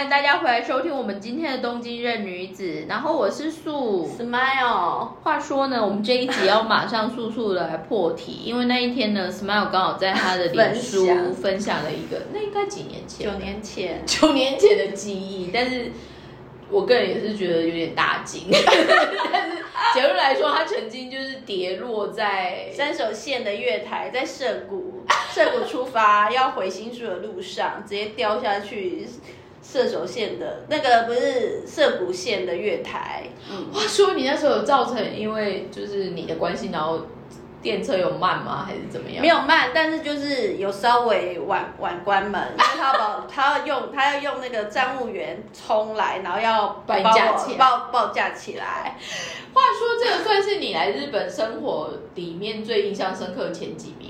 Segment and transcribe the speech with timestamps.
[0.00, 2.86] 欢迎大家回来收听我们今天的东京任女子。
[2.88, 4.08] 然后我是素。
[4.18, 11.34] Smile，话说呢，我们这一集要马上速速的来破题，因为那一天呢，Smile 刚好在他的脸书 分享。
[11.34, 15.92] 分享了一个，那应该几年前九年前， 九年前的记忆，但是
[16.70, 18.44] 我个人也是觉得有点大惊。
[19.30, 19.58] 但是
[19.92, 29.06] 结论来说，他曾经就是跌落在三手线的月台在涩谷，涩谷出发要回新宿的路上，直接掉下去
[29.62, 37.06] 射手线的那个不是涩谷线的月台，嗯，话说你那时候有造成因为就是你的关系，然后
[37.62, 38.64] 电车有慢吗？
[38.66, 39.20] 还是怎么样？
[39.20, 48.96] 没有慢，但是就是有稍微晚晚关门，因为他要把他要用他要用那个站务员冲来，然后要把你把我架起来报报价起来。
[49.52, 54.09] 话说这个算是你来日本生活里面最印象深刻的前几名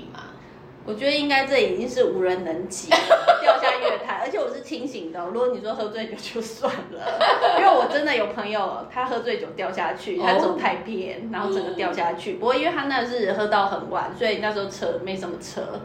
[0.83, 2.89] 我觉得应该这已经是无人能及，
[3.41, 5.29] 掉下月台，而且我是清醒的哦。
[5.31, 7.19] 如果你说喝醉酒就算了，
[7.59, 12.33] 因为我真的有朋友他喝醉酒掉下去，他走太偏，然后整个掉下去。
[12.33, 15.81] 不过因为他那是喝到很晚，所以那时候车没什么车，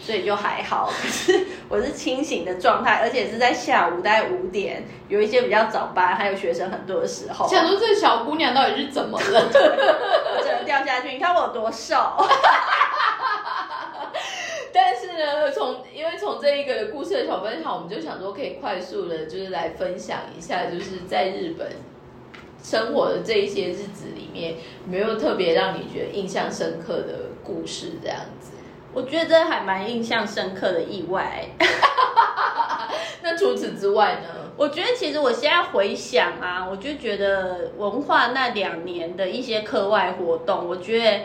[0.00, 0.90] 所以就还好。
[1.00, 9.46] 可是我是清醒的状态，而且是在下午大概五点，有一些比较早班，还有学生很多的时候，想说这小姑娘到底是怎么了？
[10.36, 11.12] 我整个掉下去。
[11.12, 11.94] 你看我有多瘦。
[14.72, 21.68] 但是呢，从因为从这一个故事的小分享，我们就想说可以快速的，就是来分享一下，就是在日本
[22.62, 28.52] 生活的这一些日子里面，有没有特别让你觉得印象深刻的故事这样子？
[28.94, 31.46] 我觉得这还蛮印象深刻的意外。
[33.22, 34.28] 那除此之外呢？
[34.56, 41.20] 我觉得其实我现在回想啊，我就觉得文化那两年的一些课外活动，我觉得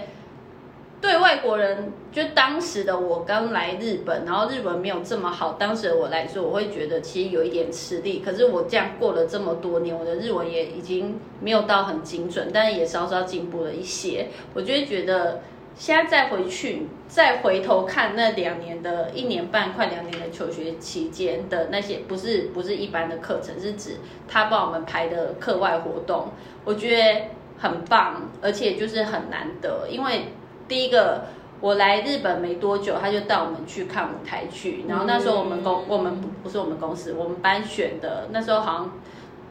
[1.00, 8.20] 对外国人，就当时的我刚来日本，然后日文没有这么好，当时的我来说，我会觉得其实有一点吃力。
[8.26, 14.27] 可是我这样过了这么多年，我的日文也已经没有到很精准，但是也稍稍进步了一些。
[14.54, 15.42] 我就会觉得。
[15.80, 26.30] 现在再回去，再回头看那两年的一年半快两年的求学期间的那些，不是不是一般的课程，是指他帮我们排的课外活动，
[26.66, 27.22] 我觉得
[27.60, 29.88] 很棒，而且就是很难得。
[29.88, 30.30] 因为
[30.67, 31.26] 第一个
[31.61, 38.92] 我来日本没多久，他就带我们去看舞台剧，然后那时候我们公我们不不是我们公司，我们班选的，那时候好像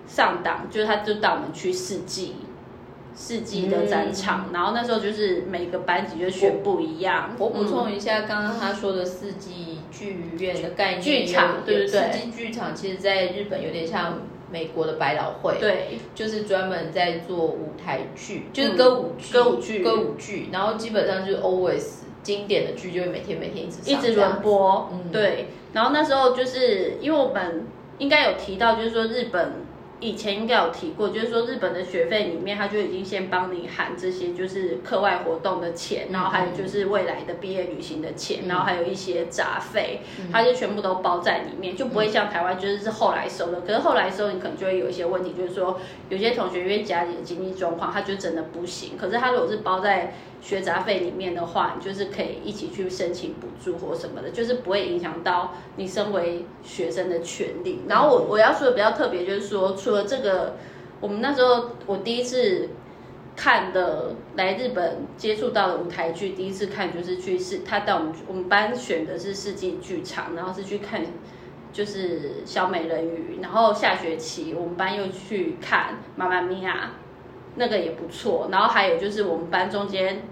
[0.06, 2.37] 上档，就是他就带我们去四季。
[3.19, 7.31] 四季的展场，然后那时候就是每个班级就选不一样。
[7.38, 14.21] 我补充一下，刚刚他说的四季剧院的概念，剧场对对对四季剧场其实在日本有点像
[14.51, 15.99] 美国的百老汇，，对。
[16.15, 19.79] 就是专门在做舞台剧，就是歌舞剧、歌舞剧。
[19.83, 21.84] 歌舞剧，然后基本上就是 always
[22.23, 25.11] 经典的剧就会每天每天一直一直轮播，嗯。
[25.12, 25.49] 对。
[25.73, 27.67] 然后那时候就是因为我们
[27.99, 29.53] 应该有提到，就是说日本
[29.99, 43.62] 以前应该有提过，就是说日本的学费里面，他就已经先帮你含这些就是课外活动的钱，然后还有就是未来的毕业旅行的钱，然后还有一些杂费，他就全部都包在里面，就不会像台湾就是是后来收的。
[43.62, 45.81] 可是后来收你可能就会有一些问题，就是说
[46.11, 48.99] 有些同学因为家里的经济状况，他就真的不行。
[48.99, 50.13] 可是他如果是包在
[50.47, 57.81] 学杂费里面的话，你就是可以一起去申请补助或什么的，就是不会影响到你身为学生的权利。
[57.89, 60.55] 然后我我要说的比较特别，就是说除了这个，
[61.01, 62.69] 我们那时候我第一次
[63.34, 71.05] 看的来日本接触到的舞台剧，第一次看就是去世他带我们我们班选的是世纪剧场，然后是去看
[71.73, 76.93] 就是小美人鱼，然后下学期我们班又去看妈妈咪呀。
[77.59, 80.25] 那个也不错，然后还有就是我们班中间，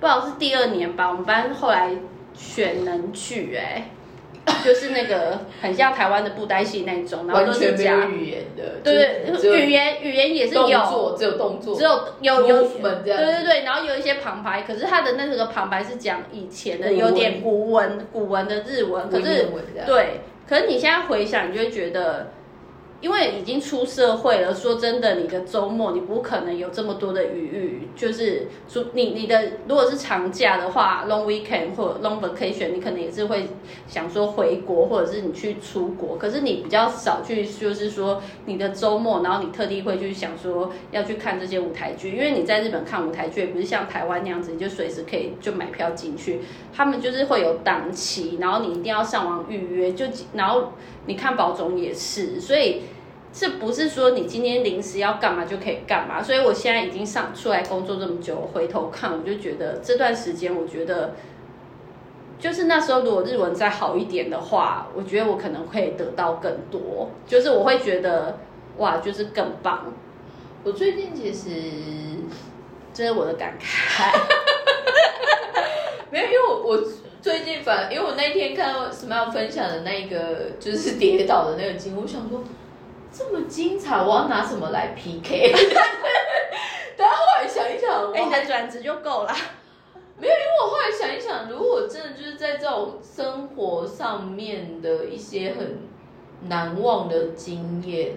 [0.00, 1.90] 不知道是第二年吧，我们班后来
[2.34, 3.90] 选能去哎、
[4.64, 11.90] 就是那个很像台湾的布袋戏那种，然后完都是全没有讲，语言的，对只有对，语言语言也是动有，作，只有动作，只有
[12.20, 16.98] 有有 movement 这样对对对，然后有一些旁白，可是他的那个旁白是讲以前的古文。
[16.98, 19.86] 有点古文古文的日文，可文是言文这样。
[19.86, 22.32] 对，可是你现在回想，你就会觉得。
[23.00, 33.48] 因为已经出社会了，说真的，你的周末你不可能有这么多的余裕，就是说你你的如果是长假的话，long weekend 或 long vacation，你可能也是会
[33.86, 46.40] 想说回国，或者是你去出国，可是你比较少去，就是说你的周末，然后你特地会去想说要去看这些舞台剧，因为你在日本看舞台剧，也不是像台湾那样子，你就随时可以就买票进去，
[46.72, 50.72] 他们就是会有档期，然后你一定要上网预约，就然后
[51.06, 52.82] 你看宝总也是，所以。
[53.38, 61.14] 这不是说你今天临时要干嘛就可以干嘛，所以我现在已经上出来工作这么久，回头看我就觉得这段时间，我觉得
[62.38, 68.38] 就是那时候如果日文再好一点的话，我觉得我可能会得到更多，就是我会觉得
[68.78, 69.92] 哇，就是更棒。
[70.64, 71.50] 我最近其实
[72.94, 74.16] 这是我的感慨。
[76.10, 76.82] 没有，因为我我
[77.26, 82.44] 最近反，因为我那天看到 Smile 分享的那个就是跌倒的那个经，我想说
[83.12, 85.52] 这么精彩，我要拿什么来 PK？
[86.96, 89.34] 但 后来想一想，哎，你的转职就够了。
[90.20, 95.80] 没有，因为我后来想一想，如果真的就是在这种生活上面的一些很
[96.48, 98.12] 难忘的经验，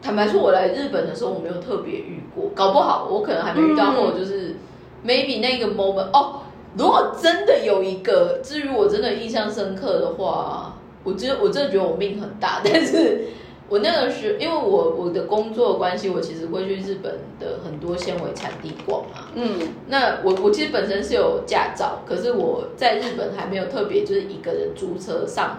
[0.00, 4.56] 坦白说，我来日本的时候我没有特别遇过，搞不好我可能还没遇到过，就是
[5.04, 6.39] maybe 那个 moment 哦。
[6.76, 12.60] 如果真的有一个，至于我真的印象深刻的话，我真我真的觉得我命很大。
[12.62, 13.26] 但是
[13.68, 19.28] 我那个时，因为我我的工作关系，我其实会去日本的很多纤维产地逛嘛。
[19.34, 19.58] 嗯，
[19.88, 25.58] 那我我其实本身是有驾照，可是我在日本还没有特别就是一个人租车上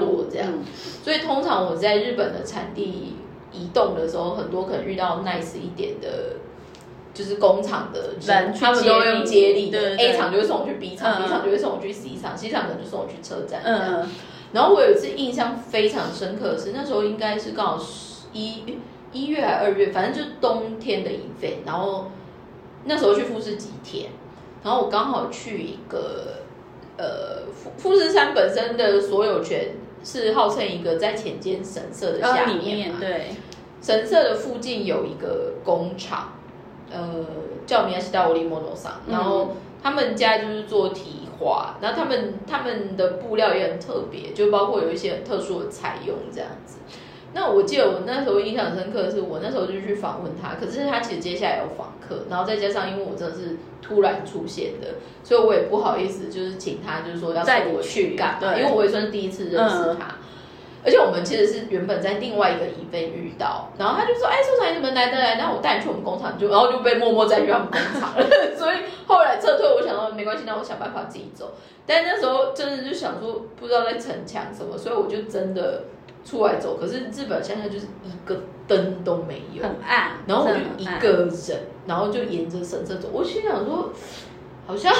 [0.00, 0.48] 路过这样。
[1.04, 3.14] 所以通常我在日本的产地
[3.52, 6.08] 移动的时候，很多可能遇到 nice 一点的。
[7.20, 13.60] 就是工厂的人，他们都用接力的，A 厂就会送我去 B 厂，B 厂就会送我去 C 厂，C 厂可能就送我去车站。
[13.62, 14.08] 嗯，
[14.52, 17.86] 然后我有一次印象非常深刻的是，那时候应该是刚好
[18.32, 18.64] 一
[19.12, 21.58] 一月还二月，反正就是冬天的一费。
[21.66, 22.06] 然后
[22.86, 24.10] 那时候去富士几天，
[24.64, 26.38] 然后我刚好去一个
[26.96, 33.26] 呃富富士山本身的所有权是号称一个在浅间神社的下面嘛，对，
[33.82, 36.32] 神社的附近有一个工厂。
[36.90, 37.24] 呃，
[37.66, 46.78] 叫米亚西达欧利莫诺桑，然后他们家就是做提花，然后他们他们的布料也很特别，就包括有一些很特殊的采用这样子。
[47.32, 60.16] 那我记得我那时候印象深刻的是，我那时候就去访问他，可是他其实接下来有访客，然后再加上因为我真的是突然出现的，所以我也不好意思就是请他就是说要带我去干嘛，因为我也算是第一次认识他。
[60.84, 65.36] 而且我们其实是原本在另外一个乙飞遇到，然后他就说：“哎，苏长你怎么来的来？
[65.36, 68.26] 那我带你去我们工厂，就然后就被默默在去他们工厂了。
[68.56, 71.52] 所以后来撤退，我想到没关系，那我想办法自己走。
[71.86, 75.84] 但那时候真的就想说，不知道在逞强什么，所以我就真的
[76.24, 76.76] 出来走。
[76.80, 78.36] 可是日本现在就是一个
[78.66, 83.08] 灯都没有，很暗，然后我就一个人，然后就沿着神社走。
[83.12, 83.90] 我心想说，
[84.66, 84.90] 好像。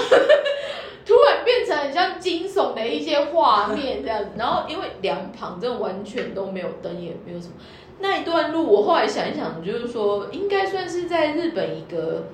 [1.06, 7.54] 突然变成很像惊悚的一些画面这样子，然后因为两旁真的完全都没有灯，也没有什么。
[7.98, 12.28] 那一段路，我后来想一想，就是说应该算是在日本一个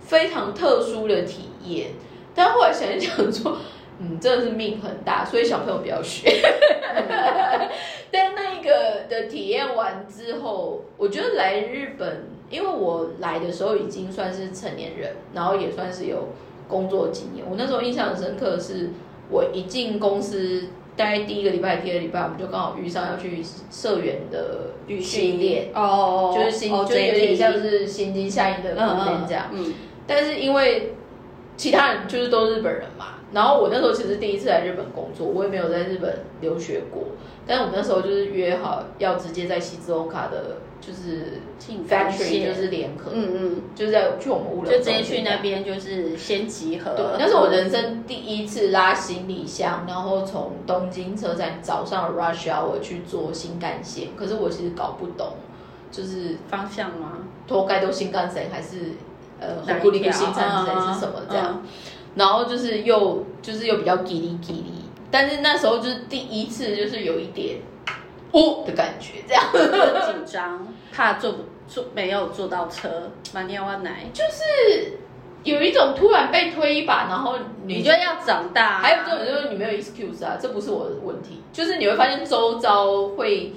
[0.00, 1.92] 非常特殊的体验。
[2.34, 3.58] 但后来想一想，说
[3.98, 6.40] 嗯，真的是命很大，所以小朋友不要学。
[8.12, 16.28] 但那一个的体验完之后，我觉得来日本，因为我来的时候已经算是成年人，然后也算是有。
[16.72, 18.88] 工作经验，我那时候印象很深刻的，是
[19.30, 29.50] 我一进公司，大概第一个礼拜、第二个礼拜，我们就刚好遇上要去社员的训练，哦，就是新，就是有点像是心惊下应的训练这样。
[29.52, 29.74] 嗯，
[30.06, 30.94] 但是因为
[31.58, 37.02] 其他人就是都日本人嘛，然后我那时候其实第一次来日本工作，我也没有在日本留学过，
[37.46, 40.56] 但是我们那时候就是约好要直接在西之欧卡的。
[40.84, 41.38] 就是
[41.88, 46.90] factory 就是联合，嗯嗯，就是在去我们物流，就直接去那边就是先集合。
[46.96, 54.08] 对，那是我人生第一次拉行李箱，然后从东京车站早上 rush hour 去坐新干线。
[54.16, 55.34] 可是我其实搞不懂，
[55.92, 57.12] 就是方向吗？
[57.46, 58.78] 托盖都新干线还是
[59.38, 61.62] 呃红古里的新干线是什么这样？
[62.16, 64.64] 然后就是又就是又比较叽哩叽哩，
[65.12, 67.58] 但是那时候就是第一次，就是有一点。
[68.32, 69.44] 哦的感觉，这样。
[69.52, 72.88] 紧张，怕坐不坐没有坐到车，
[73.32, 74.98] 满天湾奶，就是
[75.44, 77.34] 有一种突然被推一把，然后
[77.64, 83.52] 你觉得要长大，还有这种就是你没有 excuse 啊，这不是我的问题，就是你会发现周遭会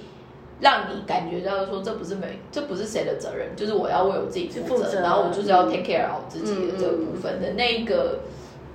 [0.59, 7.53] 让你感觉到说这不是没，这不是谁的责任，就是我要为我自己负责，然后我就是要 take care 好自己的这个部分的。
[7.53, 8.19] 那个，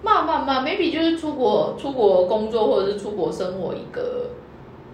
[0.03, 4.31] 慢慢慢 maybe 就是出国出国工作或者是出国生活一个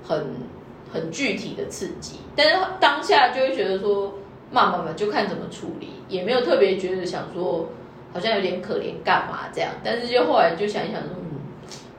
[0.03, 0.56] 很。
[0.97, 4.15] 很具体的刺激，但是当下就会觉得说，
[4.51, 7.69] 慢慢慢就看怎么处理，也没有特别觉得想说，
[8.15, 11.39] 好像有点可怜干嘛这样，但是就后来就想一想说，嗯，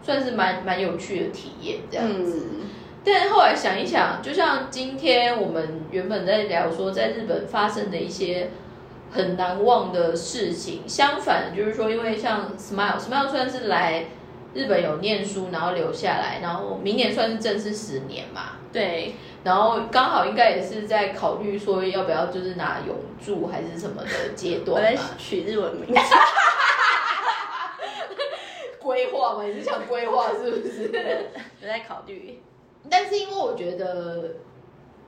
[0.01, 2.47] 算是蛮蛮有趣的体验这样子。
[3.05, 8.49] 但后来想一想，就像今天我们原本在聊说，在日本发生的一些
[9.11, 14.05] 很难忘的事情，相反就是说，因为像 Smile，Smile 算是来。
[14.53, 18.53] 日本有念书，然后留下来，然后明年算是正式十年嘛？
[18.71, 26.01] 对，然后刚好应该也是在考虑说要不要就是拿永住还是什么的阶段我在取日文名字，
[28.79, 29.43] 规划嘛？
[29.43, 30.91] 你是想规划是不是？
[31.61, 32.41] 我在考虑。
[32.89, 34.31] 但是因为我觉得，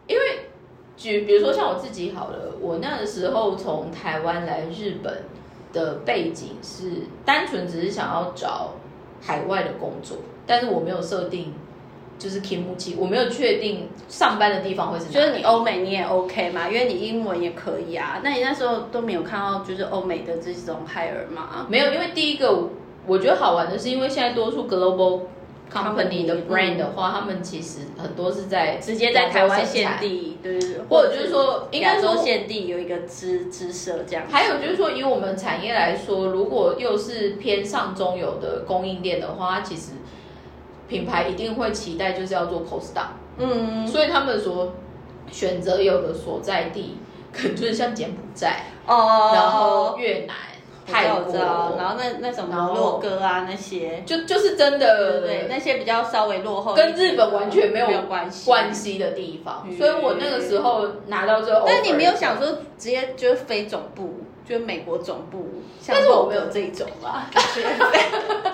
[0.08, 0.50] 因为
[0.98, 5.24] 举比如说像我自己好了，我那个时候从台湾来日本
[5.72, 8.74] 的背景是单纯只是想要找
[9.22, 11.54] 海外的工作，但是我没有设定
[12.20, 15.16] 就是 kimuchi，我没有确定上班的地方会是哪里。
[15.16, 18.20] 就是你欧美你也 OK 嘛，因为你英文也可以啊。
[18.22, 21.66] 那你那时候都没有看到就是欧美的这种 hire 吗？
[21.70, 22.70] 没有，因为第一个
[23.08, 25.22] 我觉得好玩的是，因为现在多数 global
[25.72, 34.26] company 的 brand 的话，他们其实很多是在直接在台湾限地，对对对，或者就是说应该亚说洲限地有一个支支社这样。
[34.30, 39.92] 还有就是说，以我们产业来说，如果又是偏上中游的供应链的话，它其实
[40.89, 44.74] 品牌一定会期待就是要做 cost down，嗯，所以他们所
[45.31, 46.98] 选择有的所在地，
[47.31, 50.36] 可能就是像柬埔寨，哦，然后越南、
[50.88, 51.31] 泰国，
[51.77, 58.46] 然后那那什么洛哥啊那些，就就是真的对对，那些比较稍微落后跟，日本完全没有关系。
[58.46, 58.74] 关。
[58.74, 59.77] 系的地方，嗯。
[59.77, 65.48] 所以我那个时候拿到这个但你没有想说直接就是飞总部，就是美国总部，
[65.79, 67.29] 像但是我没有这一种啦，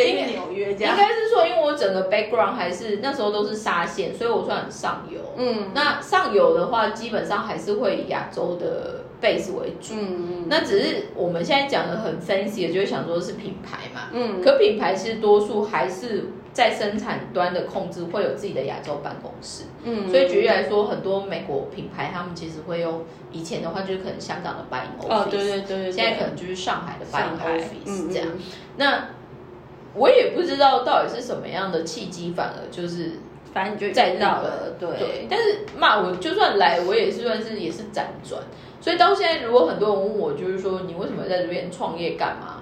[0.00, 0.96] 应样。
[0.96, 5.20] 该是说，因为我整个 background 还是那时候都是沙县，所以我算很上游。
[5.36, 9.94] 嗯那上游的话，基本上还是会以亚洲的 base 为主。
[9.94, 14.08] 嗯那只是我们现在讲的很 fancy 的，就是想说是品牌嘛。
[14.12, 19.64] 嗯可品牌其实多数还是在生产端的控制会有自己的亚洲办公室。
[19.84, 28.28] 嗯所以举例来说，很多美国品牌他们其实会用以前的话就是可能香港的 buying office，、哦对对对对，现在可能就是上海的 buying 上海 office 这样。
[28.30, 28.40] 嗯
[28.76, 29.08] 那
[29.94, 33.12] 我也不知道到底是什么样的契机，反而就是
[33.52, 34.88] 反正你就在日遇到本了，对。
[34.98, 38.40] 对，但是骂我就算来，我也是算是也是辗转，
[38.80, 42.61] 所以到现在，如果很多人问我，就是说你为什么在这边创业干嘛？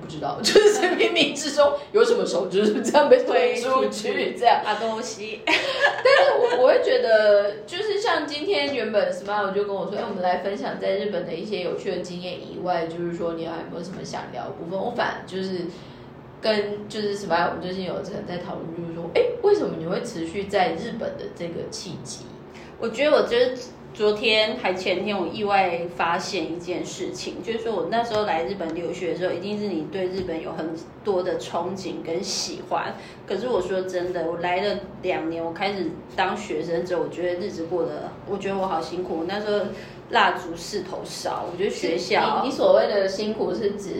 [0.00, 4.62] 不知道， 就是冥冥之中有什么手就是这样被推出去，这样。
[4.64, 14.78] 啊东西， 但是我我会觉得，就是像今天原本 Smile 就跟我说，哎、我们来分享在日本的一些有趣的经验以外，就是说你还有没有什么想聊的部分？
[14.78, 15.66] 我反而就是
[16.40, 22.24] 跟就是 Smile，我们最近有在在讨论，就是说，哎、为什么你会持续在日本的这个契机？
[22.78, 23.56] 我觉得我就是
[23.94, 30.74] 昨天还前天，我意外发现一件事情，就是说我那时候来日本留学的时候，一定是你对日本有很
[31.04, 32.96] 多的憧憬跟喜欢。
[33.24, 39.18] 可是我说真的，我来了两年，我开始当学生之后，我觉得日子过得，我觉得我好辛苦。
[39.20, 39.64] 我那时候
[40.10, 43.92] 蜡烛四头烧，我觉得学校你你所谓的辛苦是指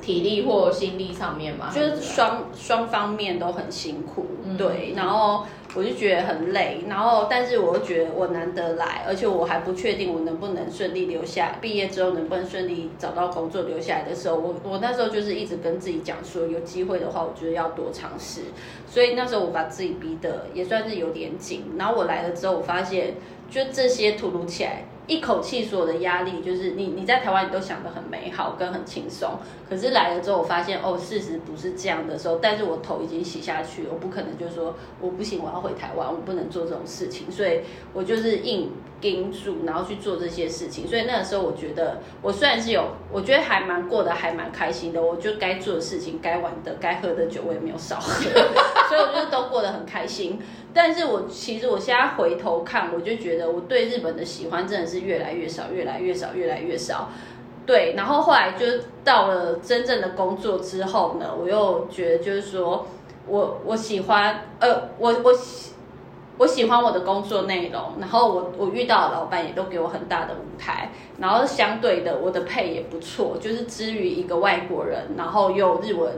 [0.00, 1.70] 体力或心力上面吗？
[1.74, 5.44] 就是双双方面都很辛苦，嗯对，然后
[5.76, 18.40] 我就觉得很累，然后但是我又觉得我难得来，而且我还不确定我能不能顺利留下，毕业之后能不能顺利找到工作留下来的时候，我我那时候就是一直跟自己讲说，有机会的话，我觉得要多尝试，
[18.88, 23.14] 所以那时候我把自己逼得也算是有点紧，然后我来了之后，我发现
[23.50, 24.84] 就这些突如其来。
[25.06, 37.60] 一口气所有的压力，就是你你在台湾你都想得很美好跟很轻松，可是来了之后，我发现哦，事实不是这样的时候，但是我头已经洗下去，我不可能就说我不行，我要回台湾，我不能做这种事情，所以
[37.92, 40.88] 我就是硬盯住，然后去做这些事情。
[40.88, 48.24] 所以那个时候，我觉得我虽然是有，我觉得还蛮过得还蛮开心的，我就该做的事情、该玩的、该喝的酒，我也没有少喝，
[48.88, 50.40] 所以我就都过得很开心。
[50.76, 57.08] 但是我其实我现在回头看，我就觉得我对日本的喜欢真的是越来越少，越来越少，越来越少。
[57.64, 58.66] 对，然后后来就
[59.02, 62.86] 到了真正的工作之后呢，我又觉得就是说
[63.26, 65.72] 我我喜欢，呃，我我喜
[66.38, 76.12] 我喜欢我的工作内容，然后我我遇到的老板也都给我很大的舞台，然后相对的我的配也不错，就是之于一个外国人，然后又日文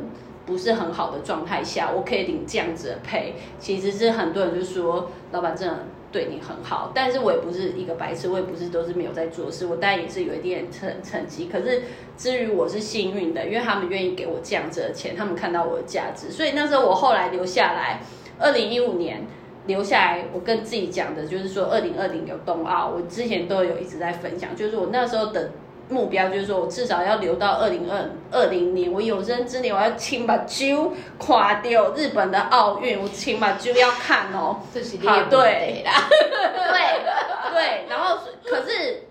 [0.49, 11.83] 不是很好的状态下，我可以领这样子的配，其实是很多人就说老板真的对你很好，但是我也不是一个白痴，我也不是都是没有在做事，我当然也是有一点成成绩，可是
[12.17, 18.01] 至于我是幸运的，因为他们愿意给我这样子的钱，他们看到我的价值，所以那时候我后来留下来，
[18.39, 19.27] 二零一五年。
[19.67, 25.51] 留下来，我跟自己讲的就是说，二零二零有冬奥，我之前都有一直在分享，就是我那时候的
[25.89, 34.61] 目标，就是说我至少要留到二零二二零年，我有生之年我要亲把揪垮掉日本的奥运，我亲把揪要看哦。
[34.73, 39.05] 这是好对对啦， 对对，然后可是，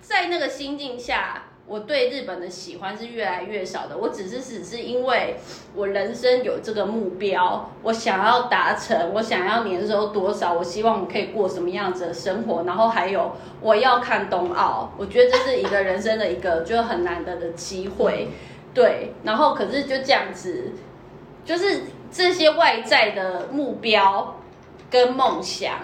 [0.00, 3.96] 在那个心境下，我对日本的喜欢是越来越少的。
[3.96, 5.36] 我只是只是因为
[5.74, 18.28] 我人生有这个目标，我想要达成，我想要年收多少，我希望我可以过什么样子的生活，然后还有我要看冬奥，我觉得这是一个人生的一个就是很难得的机会。
[18.74, 20.72] 对，然后可是就这样子，
[21.44, 24.36] 就是这些外在的目标
[24.90, 25.74] 跟梦想，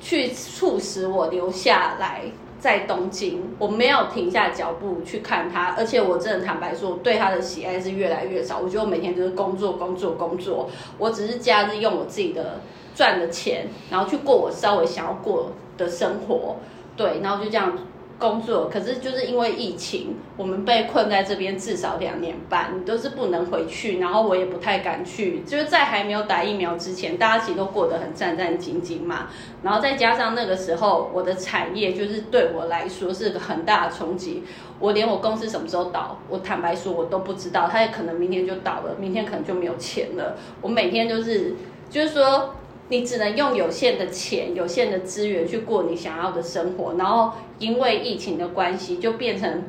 [0.00, 2.24] 去促使我留下来
[2.64, 8.58] 在东京，我没有停下脚步去看他，而且我真的坦白说，我对他的喜爱是越来越少。
[8.58, 12.60] 我觉得我每天就是工作、工作、工作，我只是假日用我自己的
[12.94, 16.56] 赚的钱，然后去过我稍微想要过的生活，
[16.96, 17.76] 对，然后就这样。
[18.18, 25.40] 工作，可是就是因为疫情，我们被困在这边至少两年半，你都是不能回去，然后我也不太敢去。
[25.40, 29.28] 就是在还没有打疫苗之前，大家其实都过得很战战兢兢嘛。
[29.62, 34.44] 然后再加上那个时候，我的产业就是对我来说是个很大的冲击。
[34.78, 37.68] 我连我公司什么时候倒，我坦白说，我都不知道。
[37.70, 40.36] 他也可能明天就倒了，明天可能就没有钱了。
[40.60, 41.54] 我每天就是，
[41.90, 42.54] 就是说。
[42.88, 49.62] 你只能用有限的钱、有限的资源去过你想要的生活，然后因为疫情的关系，就变成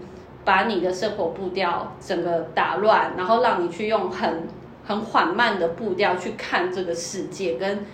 [0.44, 4.48] 把你的生活步调整个打乱，然后让你去用很
[4.86, 7.86] 很缓慢的步调去看这个世界跟。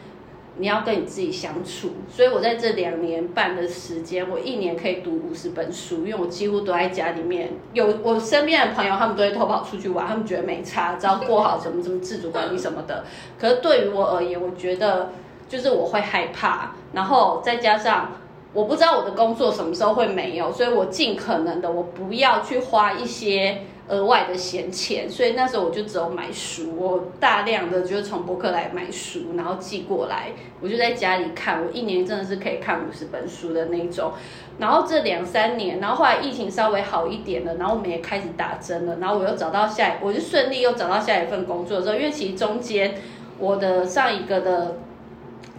[0.57, 7.49] 你要跟你自己相处，所以我在这两年半的时间，我一年可以读五十本书，因为我几乎都在家里面。
[7.73, 13.05] 有我身边的朋友，他们都会偷跑出去玩，他们觉得没差，只要过好什么什么自主管理什么的。
[13.39, 15.11] 可是对于我而言，我觉得
[15.47, 18.11] 就是我会害怕，然后再加上
[18.53, 23.61] 我不知道我的工作什么时候会没有，所以我尽可能的我不要去花一些。
[23.87, 34.13] 额外的闲钱，所以那时候我就只有买书，我大量的就是从博客来买书，然后寄过来，我就在家里看，我一年真的是可以看五十本书的那种。
[34.59, 42.93] 然后这两三年，然后后来疫情稍微好一点了，然后我们也开始打针了，然后我又找到下，我就顺利又找到下一份工作之后，因为其实中间
[43.39, 44.77] 我的上一个的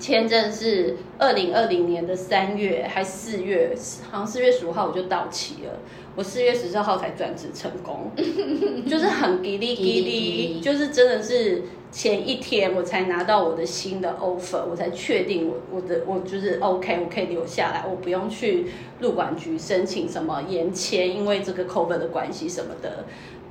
[0.03, 3.73] 签证是二零二零年的三月还四月，
[4.11, 5.79] 好像四月十五号我就到期了。
[6.17, 8.11] 我四月十四号才转职成功，
[8.85, 18.67] 就是很吉利吉利，就是真的是前一天我才拿到我的新的 offer，我才确定我我的我就是 OK，我可以留下来，我不用去
[18.99, 23.05] 入管局申请什么延签，因为这个 cover 的关系什么的，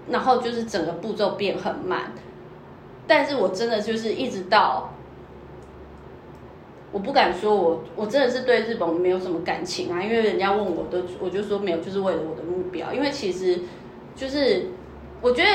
[0.10, 2.12] 然后就是整个步骤变很慢，
[3.08, 4.93] 但是我真的就是一直到。
[6.91, 12.91] 我不敢说，我我真的是对日本没有什么感情啊，因为人家问我都，我就说没有，就是为了我的目标。
[12.91, 13.60] 因为其实，
[14.13, 14.67] 就是
[15.21, 15.49] 我觉得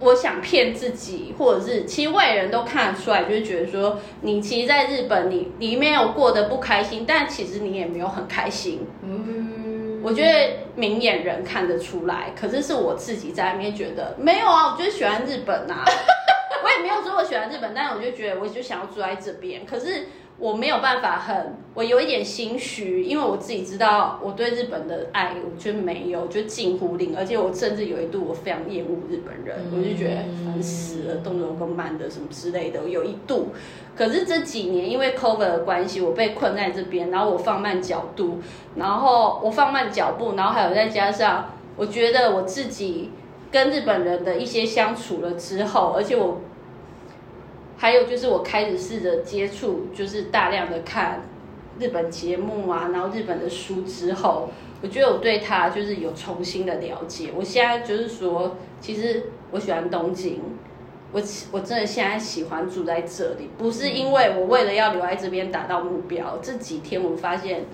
[0.00, 8.86] 我想骗自己，或者是其实外人都看得出来，就是觉得说你其实在日本，你你没有过得不开心，但其实你也没有很开心。
[9.02, 10.32] 嗯，我觉得
[10.76, 15.84] 明眼人看得出来，可是是我自己在里面觉得没有啊，我就喜欢日本啊，
[16.64, 20.06] 我也没有说我喜欢日本，但是我就觉得我就想要住在这边，可是。
[20.40, 33.48] 我没有办法很，我有一点心虚，因为我自己知道我对日本的爱，我觉得没有，就近乎零，而且我甚至有一度我非常厌恶日本人，我就觉得烦死了，动作够慢的什么之类的，我有一度。
[33.94, 38.38] 可是这几年因为 cover 的关系，我被困在这边，然后我放慢角度，
[38.76, 43.10] 然后我放慢脚步，然后还有再加上，我觉得我自己
[43.52, 46.40] 跟日本人的一些相处了之后，而且我。
[47.80, 51.22] 还有就是我开始试着接触，就是大量的看
[51.78, 54.50] 日本节目啊，然后日本的书之后，
[54.82, 57.30] 我觉得我对他就是有重新的了解。
[57.34, 60.42] 我现在就是说，其实我喜欢东京，
[61.10, 66.38] 我我真的现在喜欢住在这里，不是因为我为了要留在这边达到目标。
[66.42, 67.64] 这几天我发现，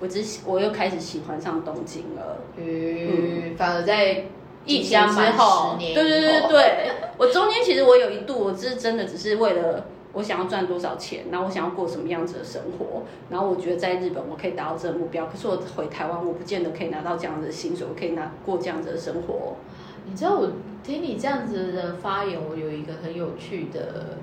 [0.00, 2.38] 我只我又开始喜欢上东京了。
[2.56, 4.24] 嗯，反而在。
[4.64, 19.56] 疫情之后，对对对对，我中间其实我有一度，我是真的只是为了我想要赚多少钱，然后我想要过什么样子的生活，然后我觉得在日本我可以达到这个目标，可是我回台湾我不见得可以拿到这样子的薪水，我可以拿过这样子的生活。
[20.04, 20.50] 你知道我
[20.84, 24.18] 听你这样子的发言，我有一个很有趣的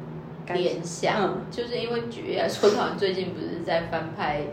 [0.54, 4.44] 联想，就是因为举例来说，他们最近不是在翻拍。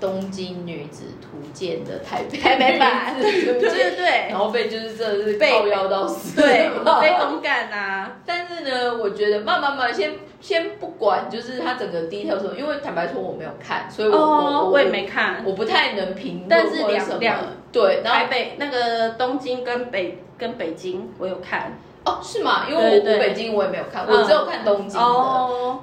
[0.00, 8.12] 东京女子图鉴的台北台北版，对对对，然后被就是真的是被邀到死，对，被公干呐。
[8.24, 16.46] 但是呢，我觉得慢慢慢，先先不管，就是它整个第一条说，因为坦白说我没有看，所以我我我也没看，我不太能评。
[16.48, 17.38] 但是两两
[17.70, 22.64] 对，台北那个东京跟北跟北京我有看哦，是吗？
[22.70, 25.06] 因为我我北京我也没有看，我只有看东京的。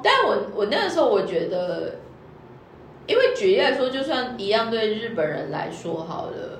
[0.01, 1.93] 但我我那个时候我觉得。
[3.07, 6.59] 因为举例来说，就算一样对日本人来说好了，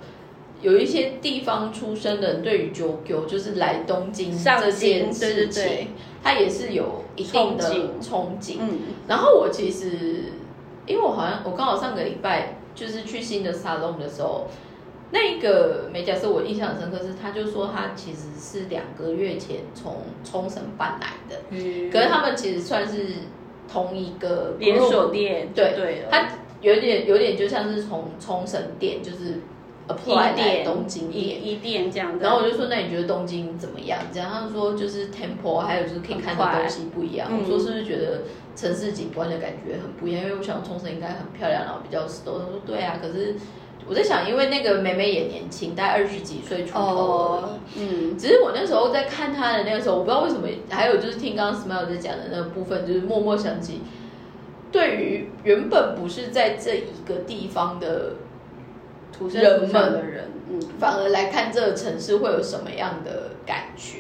[0.62, 5.90] 有一些地方出生的人对于九九就是来东京这件事情，
[6.24, 7.70] 他也是有一定的
[8.02, 8.56] 憧憬。
[8.60, 10.32] 嗯，然后我其实，
[10.86, 14.48] 因为我好像我刚好上个礼拜就是去新的沙龙的时候，
[15.12, 21.92] 那一个美甲师我印象很深刻，是他就说他其实是两个月前从冲绳搬来的，嗯。
[21.92, 23.06] 可是他们其实算是
[23.72, 26.28] 同一个连锁店对对，它
[26.62, 29.42] 有点有点就像是从冲绳店就是
[29.88, 31.48] apply 来店东京一店。
[31.48, 34.00] 一店这样的，然后我就说，那你觉得东京怎么样？
[34.12, 37.28] 这样他们说就是 temple，还有就是可以看的东西不一样。
[37.32, 38.22] 嗯我说是不是觉得
[38.56, 40.24] 城市景观的感觉很不一样？
[40.24, 42.40] 因为我想冲绳应该很漂亮，然后比较 slow。
[42.40, 43.36] 他说对啊，可是
[43.88, 47.44] 我在想，因为那个妹妹也年轻，大概二十几岁出头
[47.78, 53.82] 嗯，只是我那时候在看她的那个时候，我不知道为什么，还有就是听刚刚 Smile 在讲的那个部分，就是默默想起，
[54.72, 58.16] 对于原本不是在这一个地方的，
[59.18, 64.00] 土生人土长的人，嗯，反而来看这个城市会有什么样的感觉。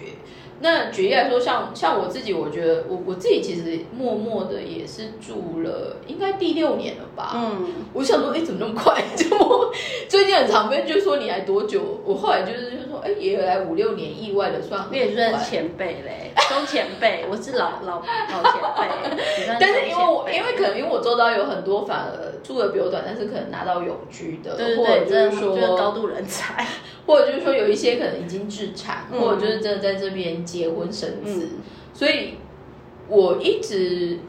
[0.59, 7.31] 那举例来说，像像我自己，我觉得我我自己其实默默的也是住了，应该第六年了吧。
[7.35, 9.03] 嗯，我想说，哎，怎么那么快？
[9.15, 9.71] 就我
[10.09, 12.01] 最近很常被就说你来多久？
[12.03, 26.65] 我后来就是就说，哎，也有来五六年，意外的算很你也算前辈嘞，中前辈，我是老老老前辈，但是因为我因为可能因为我周遭有很多反而住的比我短，但是可能拿到永居的，或者就是就是高，度人才，
[27.05, 31.59] 或者就是说有一些可能已经置产，嗯或者就是真的在这边结婚生子，嗯
[31.93, 32.35] 所以
[33.07, 34.19] 我一直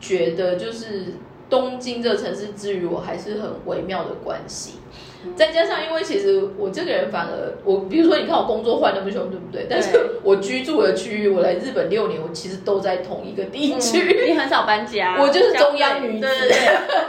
[0.00, 1.14] 觉得就是
[1.50, 4.78] 东京这个城市之于我还是很微妙的关系。
[5.24, 9.66] 嗯再加上，因为其实我这个人反而，我比如说，你看我工作换那么凶，对不对？
[9.68, 13.98] 但是我居住的区域，我来日本六年，我其实都在同一个地区。
[13.98, 16.26] 嗯你很少搬家， 我就是中央女子。
[16.26, 16.58] 对对对，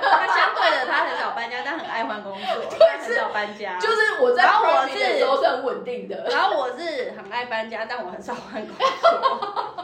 [0.02, 2.42] 他相对的他很少搬家，但很爱换工作，
[2.78, 9.40] 对很少搬家，就是我在我是的时候是很稳定的，然后我是很爱搬家，但我很少换工作，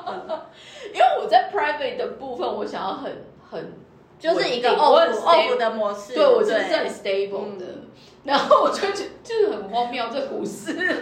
[0.08, 0.40] 嗯
[0.94, 3.12] 因为我在 private 的部分，我想要很
[3.52, 3.74] 很
[4.20, 7.66] 就是一个稳定我 off 很 off 的模式，对我就是很 stable 的。
[7.66, 7.82] 嗯
[8.26, 10.96] 然后我就觉得就是很荒谬这股市， 但是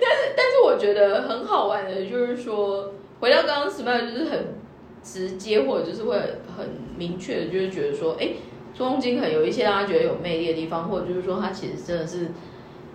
[0.00, 4.46] 但是但是我觉得很好玩的，就是说回到刚刚 Smile 就是很
[5.00, 6.16] 直接，或者就是会
[6.58, 8.30] 很明确的，就是觉得说，哎，
[8.74, 12.30] 中金可能有一些让他觉得有魅力的地方，或者就是说它其实真的是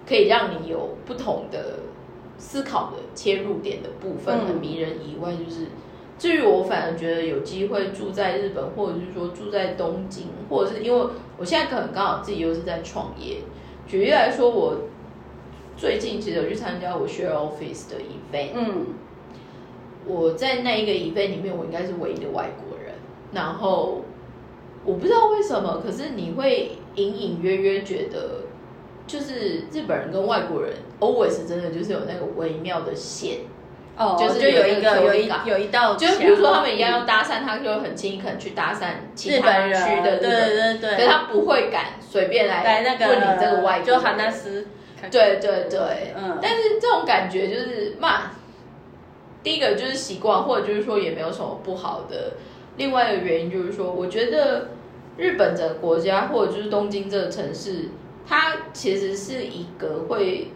[0.05, 1.79] 可以让你有不同的
[2.37, 5.67] 思考的切入点的部分，嗯很迷人以外，就是。
[6.21, 13.37] 至于我反而觉得有机会住在日本，或者是说住在东京，或者是因为我现在可能刚好自己又是在创业。
[13.87, 14.77] 举例来说，我
[15.75, 18.85] 最近其实有去参加我 share office 的 event，嗯
[20.05, 22.93] 我在那一个 event 里面，我应该是唯一的外国人。
[23.31, 24.03] 然后
[24.85, 28.41] 我不知道为什么，可是你会隐隐约约觉得，
[29.07, 33.39] 就是日本人跟外国人 always 真的就是有那个微妙的线。
[34.01, 44.65] 哦，就是就有一个个有一感有一道就是比如说他们一样要搭讪，他就很轻易可能去搭讪其他人区的对，对对，可是他不会敢随便来来那个问你这个外就韩纳斯，
[45.11, 46.39] 对对对，嗯。
[46.41, 48.31] 但是这种感觉就是嘛，
[49.43, 52.33] 第一个就是习惯，或者就是说也没有什么不好的。
[52.77, 54.69] 另外一个原因就是说，我觉得
[55.17, 57.89] 日本整个国家或者就是东京这个城市，
[58.27, 60.47] 它其实是一个会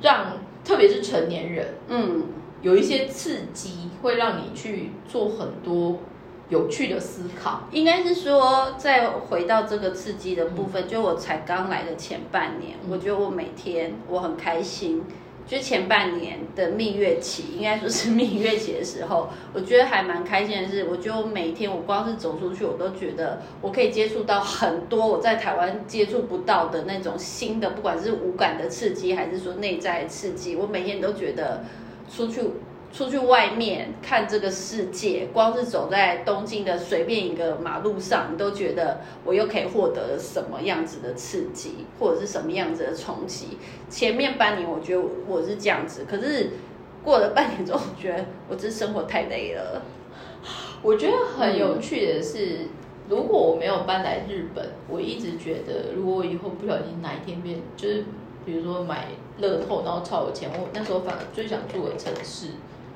[0.00, 2.22] 让特别是成年人嗯
[2.62, 5.98] 有一些刺激，会让你去做很多
[6.48, 7.62] 有趣的思考。
[7.72, 15.02] 应该是说，再回到这个刺激的部分，就我才刚来的前半年，嗯我觉得我每天我很开心。
[15.44, 31.64] 就前半年的蜜月期，应该说是蜜月期的时候，我觉得还蛮开心的是，我觉得我每天我光是走出去，我都觉得我可以接触到很多我在台湾接触不到的那种新的，不管是五感的刺激，还是说内在的刺激，我每天都觉得
[32.14, 32.42] 出去
[32.92, 43.56] 出去外面看这个世界，光是走在东京的随便一个马路上，你都觉得我又可以获得什么样子的刺激，或者是什么样子的冲击。
[43.88, 46.50] 前面半年我觉得我是这样子，可是
[47.02, 49.80] 过了半年之后，我觉得我这生活太累了。
[50.82, 52.66] 我觉得很有趣的是，
[53.08, 58.04] 如果我没有搬来日本，我一直觉得，如果我以后不小心哪一天变，就是
[58.44, 59.06] 比如说买
[59.38, 62.48] 乐透，然后超有钱，我那时候反而最想住的城市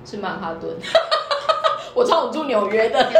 [0.04, 0.76] 是曼哈顿。
[1.94, 3.12] 我超想住纽约的，很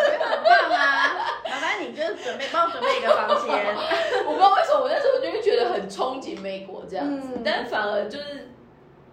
[0.45, 1.41] 棒啊！
[1.49, 3.75] 麻烦你就准备帮我准备一个房间。
[4.27, 8.51] 我不知道为什么我那时候就会觉得很憧憬美国这样子，嗯但反而就是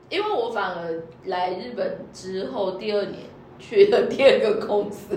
[0.10, 3.24] 因为我反而来日本之后第二年
[3.58, 5.16] 去了第二个公司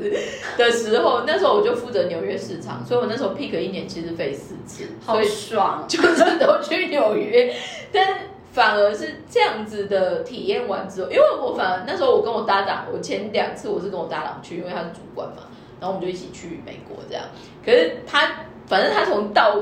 [0.56, 5.84] 的时候，那时候我就负责纽约市场，所以我那时候 pick 一年其实飞四次，好爽！
[5.88, 7.52] 就是都去纽约，
[7.90, 8.20] 但
[8.56, 15.42] 反而是这样子的体验完之后，因为我反而那时候我跟我搭档，我前两次我是跟我搭档去，因为他是主管嘛，
[15.78, 17.22] 然后我们就一起去美国这样。
[17.62, 18.26] 可是他
[18.66, 19.54] 反正他从到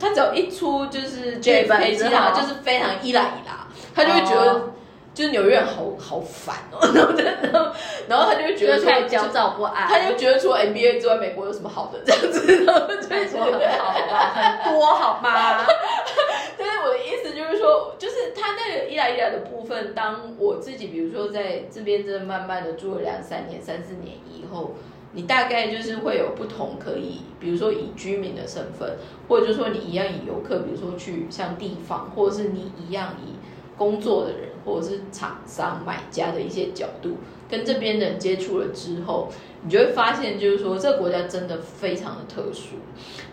[0.00, 4.72] 他只要一出就是 JFK 机之后场就是非常依赖伊拉，他就会觉得。
[5.18, 7.72] 就是纽约人好好烦哦，然后然后
[8.06, 9.88] 然后他就会觉得说就开始焦躁不安。
[9.88, 15.66] 他就觉得除了 NBA 之外，美国有什么好的这样子，然后就没错，会觉得很好，好吧，很多，好吗？
[16.56, 24.76] 但是我的意思就是说，就是他那个一来一来的部分，当我自己比如说在这边真的慢慢的住了两三年、三四年以后，
[25.14, 33.34] 你大概就是会有不同可以，比如说以居民的身份，或者就是说你一样以游客，比如说去像地方，或者是你一样以
[33.76, 37.16] 工作的人，或者是厂商、买家的一些角度，
[37.48, 39.28] 跟这边的人接触了之后，
[39.62, 42.76] 你就会发现，就是说这个国家真的非常的特殊。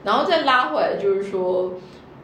[0.04, 1.74] 然后再拉回来，就是说，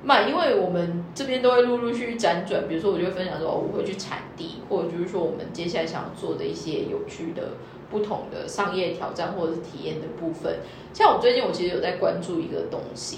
[0.04, 7.54] 嘛，因为我们这边都会陆陆续续辗转，比如说我就会分享说，我会去产地，或者就是说我们接下来想要做的一些有趣的、
[7.90, 10.60] 不同的商业挑战或者是体验的部分。
[10.94, 13.18] 像我最近我其实有在关注一个东西，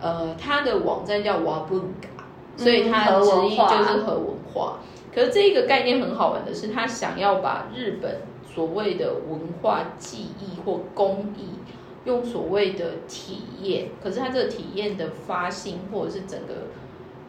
[0.00, 1.82] 呃，它的网站叫 Wabung
[2.56, 4.78] 所以它的直译就是和文化。
[5.14, 11.48] 可是这一个概念很好玩的是，他想要把日本所谓的文化技艺或工艺，
[12.04, 16.68] 用所谓的体验，可是他这个体验的发心或者是整个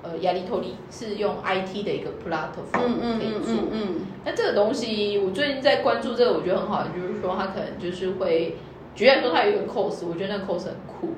[0.03, 3.53] 呃压力透力是用 IT 的一个 platform 可以做。
[3.53, 8.57] 嗯嗯，那这个东西，我最近在关注这个，我觉得很好玩，就是说它可能就是会，
[8.93, 11.13] 举例来说，它有一个 cos，我觉得那个 cos 很酷，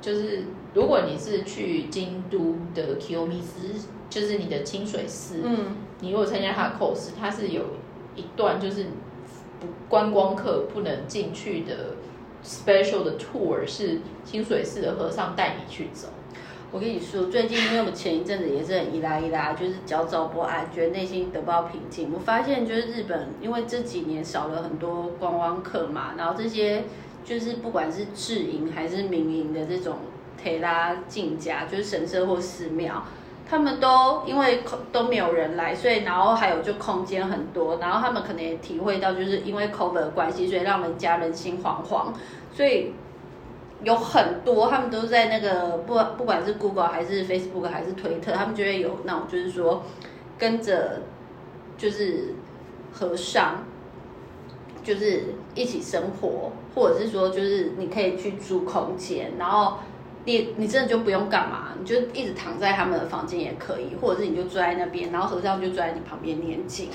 [0.00, 7.62] 就是如果你是去京都的 Kiyomizu，就是你的清水寺，嗯，你如果参加它的 cos，它是有
[8.16, 8.84] 一段就是
[9.60, 11.96] 不观光客不能进去的
[12.44, 16.08] special 的 tour，是清水寺的和尚带你去走。
[16.70, 22.10] 我跟你说，最近因为我前一阵子也是很一拉一拉，就是焦躁不安，觉得内心得不到平静。
[22.14, 26.84] 我发现就是日本，因为这几年少了很多观光客嘛，然后这些
[27.22, 29.96] 就是不管是自营还是民营的这种
[30.42, 33.02] 可以拉进家，就是神社或寺庙。
[33.44, 34.60] 他们都因为
[34.92, 42.14] 都没有人来，所以然后还有就空间很多，然后他们可能也体会到，就是因为 COVID 的关系，所以让人家人心惶惶，
[42.54, 42.94] 所以
[43.82, 49.82] 有很多他们都在那个不不管是 Google 还是 Facebook 还是推特，他们就会有那种就是说
[50.38, 51.02] 跟着
[51.76, 52.34] 就是
[52.90, 53.64] 和尚，
[54.82, 55.24] 就是
[55.54, 59.74] 一起生活，或者是说就是你可以去租空间，然后。
[60.24, 66.88] 你你真的就不用干嘛，你就一直躺在他们的房间也可以，或者是你就坐在那边，然后和尚就坐在你旁边念经。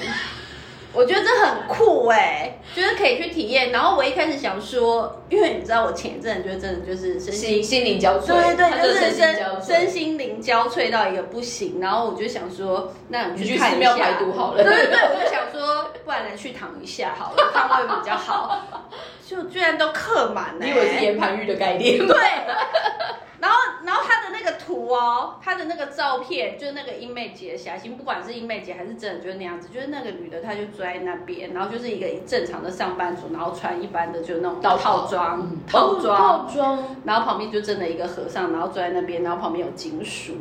[0.98, 3.72] 我觉得这很酷哎、就是可以去体验。
[3.72, 11.80] 然后我一开始想说，因为你知道我前一阵就真的就是身心心心灵交瘁，对对就是身身身心灵交瘁到一个不行。
[11.80, 18.60] 然后我就想说，那你你去寺庙排毒好了对对对，我就想说，不然来去躺一下好了，看会比较好。
[19.28, 22.08] 就居然都刻满了、你以为是岩盘浴的概念吗？
[22.08, 22.18] 对，
[23.40, 40.38] 然后然后他的那个图哦，他的那个照片，就是那个英妹姐的霞心，不管是英妹姐还是真的就是那样子，就是那个女的，她就坐在那边，然后就是一个正常的上班族，然后穿一般的就是那种道套装、嗯套装，套装，然后旁边就真的一个和尚，然后坐在那边，然后旁边有经书，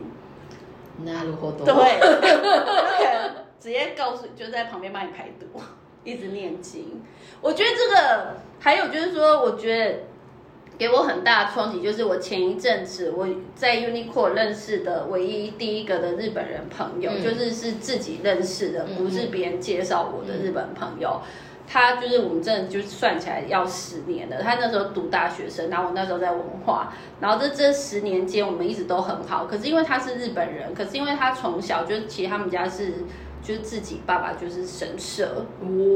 [1.04, 5.60] 那如何对， 就可能直接告诉，就在旁边帮你排毒，
[6.02, 7.02] 一直念经。
[7.42, 9.98] 我觉得这个还有就是说，我觉得
[10.78, 21.20] 给我很大的冲击，就是我前一阵子我在 Uniqlo 认识的唯一第一个的日本人朋友，嗯就是是自己认识的，嗯不是别人介绍我的日本朋友。
[21.68, 24.40] 他就是我们真的就算起来要十年了。
[24.40, 29.46] 他那时候读大学生，然后我那时候在文化，然后这这十年间我们一直都很好。
[29.46, 32.92] 可是因为他是日本人，可是因为他从小就其实他们家是
[33.42, 35.44] 就是自己爸爸就是神社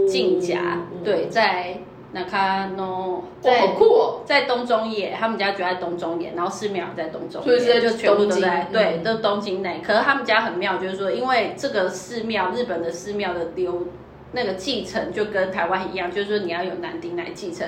[0.08, 1.78] 进家，对，在
[2.12, 4.20] 那卡诺，哇，在好酷哦！
[4.24, 9.80] 在东中野，他们家就在东中野，然后寺庙在东中野，所以现在就全部都在对，嗯都东京内。
[9.80, 13.86] 可是他们家很妙，就是说，因为这个寺庙，日本的寺庙的流
[14.32, 17.66] 那个继承就跟台湾一样，就是说你要有男丁来继承。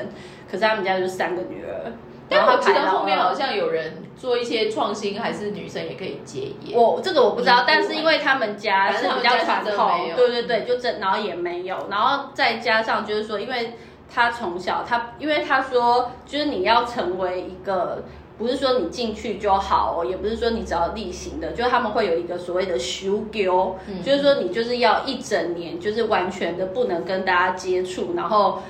[0.50, 1.92] 可是他们家就是三个女儿，
[2.28, 6.76] 但我记得后面好像有人做一些创新，还是女生也可以接业。
[6.76, 13.74] 我这个我不知道嗯，但是因为他们家是比较传统对对对，就这然后也没有，然后再加上就是说，因为
[14.12, 18.02] 他从小他，因为他说就是你要成为一个。
[18.38, 28.60] 不是说你进去就好哦，也不是说你只要例行的，就是他们会有一个所谓的修丢，嗯就是说你就是要一整年，就是完全的不能跟大家接触，然后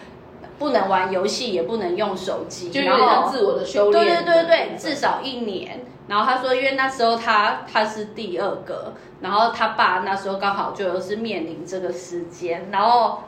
[0.58, 4.24] 不能玩游戏，也不能用手机，就有点像自我的修对炼。
[4.24, 5.80] 对对对，至少一年。
[6.06, 13.20] 然后他说，因为那时候他他是第二个，然后他爸那时候刚好就是面临这个时间，然后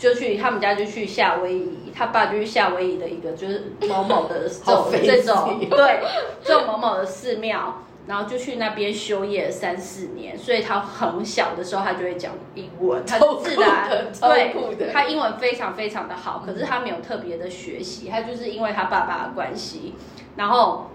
[0.00, 6.00] 就去他们家就去夏威夷，他爸就去夏威夷的一个就是某某的 这种这种对
[6.42, 19.94] 这种某某的寺庙，然后就去那边修业三四年，所以他很小的时候他就会讲英文，他自然对他英文非常非常的好，可是他没有特别的学习，他就是因为他爸爸的关系，
[20.36, 20.86] 然后。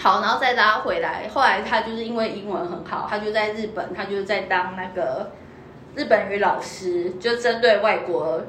[0.00, 1.26] 好，然后再拉回来。
[1.34, 5.32] 后来他就是因为英文很好，他就在日本，他就在当那个
[5.98, 8.40] 日本语老师，就针对外国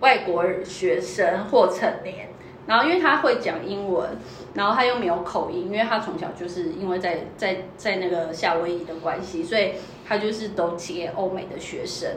[0.00, 2.28] 外国学生或成年。
[2.66, 4.10] 然后因为他会讲英文，
[4.52, 9.72] 然后他又没有口音，因为他从小就是因为在在在那个夏威夷的关系，所以
[10.06, 12.08] 他就是都接欧美的学生。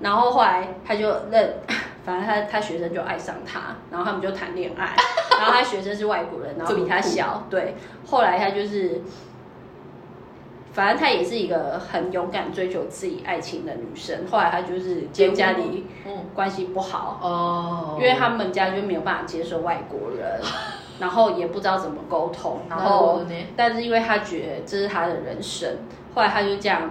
[0.00, 1.54] 然后后来他就认，
[2.04, 4.94] 反正他他学生就爱上他，然后他们就谈恋爱。
[5.30, 7.74] 然后他学生是外国人，然后比他小，对。
[8.06, 9.00] 后来他就是，
[10.72, 14.26] 反正她也是一个很勇敢追求自己爱情的女生。
[14.30, 20.40] 后来她就是跟家里嗯关系不好，哦，因为他们家就没有办法接受外国人，
[21.00, 23.20] 然后也不知道怎么沟通，然后
[23.56, 25.76] 但是因为她觉得这是她的人生，
[26.14, 26.90] 后来她就这样。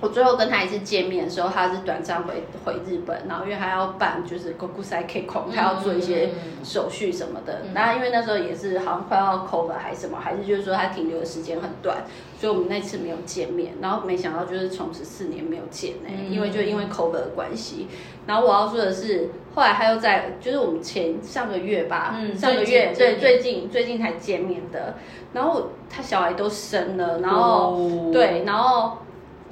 [0.00, 6.30] 我最后跟他一次见面的时候，他是短暂回回日本，然后因为他要办就是 Goku Sai K 空，他要做一些
[6.62, 7.60] 手续什么的。
[7.64, 12.04] 嗯然后因为那时候也是好像快要 cover 还是什么，还是就是说他停留的时间很短，
[12.38, 13.72] 所以我们那次没有见面。
[13.80, 17.88] 然后没想到就是从此四年没有见呢、嗯因为就因为 cover 的关系。
[18.26, 24.94] 然后我要说的是，后来他又在就是我们前上个月吧，嗯上个月对最近最近最近才见面的。
[25.32, 28.98] 然后他小孩都生了，然后、哦对，然后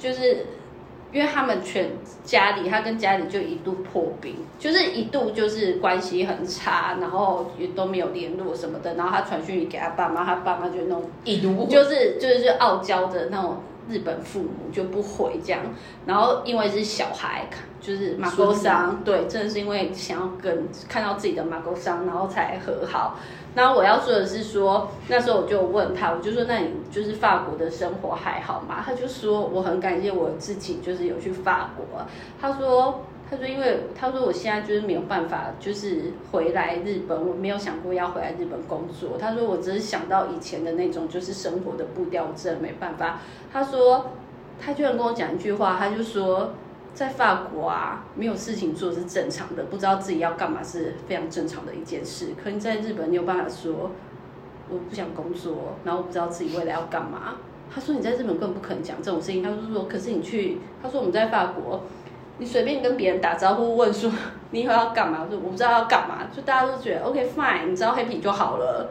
[0.02, 0.46] 就是
[1.12, 1.90] 因为他们全
[2.24, 8.94] 家里，他跟家里就一度破冰，就是一度就是关系很差，然后也都没有联络什么的。
[8.94, 11.04] 然后他传讯息给他爸妈，他爸妈就那种
[11.68, 15.60] 就是就是傲娇的那种日本父母就不回这样，
[16.06, 17.48] 然后因为是小孩，
[17.80, 23.18] 就是马沟桑，对，真的是因为想要跟看到自己的马沟桑，然后才和好。
[23.54, 28.82] 然后我要说的是说，那时候我就问他，我就说那你就是法国的生活还好吗？
[28.84, 32.06] 他就说我很感谢我自己，就是有去法国。
[32.40, 33.04] 他说。
[33.32, 39.16] 他说：“因为他说我现在就是没有办法，就是回来日本，我没有想过要回来日本工作。
[39.18, 43.20] 他说我只是想到以前的那种就是生活的步调，真的没办法。
[43.50, 44.10] 他说
[44.60, 46.52] 他居然跟我讲一句话，他就说
[46.92, 52.34] 在法国啊，没有事情做是正常的，不知道自己要干嘛是非常正常的一件事。
[52.44, 53.92] 可你在日本，你有办法说
[54.68, 57.36] 我不想工作，然后不知道自己未来要干嘛。
[57.74, 59.42] 他说你在日本根本不可能讲这种事情。
[59.42, 61.80] 他就说，可是你去，他说我们在法国。”
[62.38, 64.10] 你随便跟别人打招呼，问说
[64.50, 65.20] 你以后要干嘛？
[65.24, 68.90] 我说我不知道要干嘛，就大家都觉得 OK fine，你知道 happy 就好了。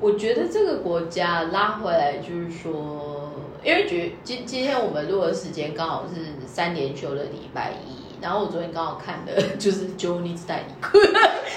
[0.00, 3.30] 我觉得这个国家拉回来就是说，
[3.62, 10.74] 因为觉今今天我们录的时间刚好是三连休的礼拜一，然后我昨天刚好看的 就是《Johnny's 代理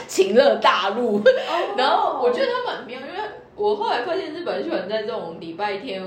[0.07, 1.21] 情乐大陆》，
[1.77, 6.03] 然后我觉得他们很妙，因为我后来发现日本人喜欢在这种礼拜天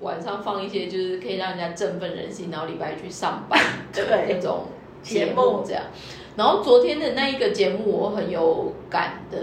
[0.00, 3.58] 晚上放一些就是可以让人家振奋人心，然后礼拜去上班
[3.92, 4.34] 的对。
[4.34, 4.64] 那种
[5.02, 5.82] 节目这样。
[6.36, 9.38] 然后昨天的那一个节目我很有感的，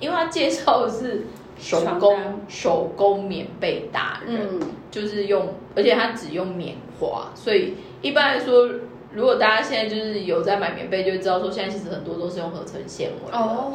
[0.00, 1.26] 因为他介绍的是
[1.58, 2.18] 手工。
[2.48, 4.60] 手工棉被达人，嗯，
[4.90, 8.68] 就是用，而且他只用棉花，所以一般来说，
[9.12, 13.32] 如果大家现在就是有在买棉被，就知道说现在其实很多都是用合成纤维。
[13.32, 13.72] 哦，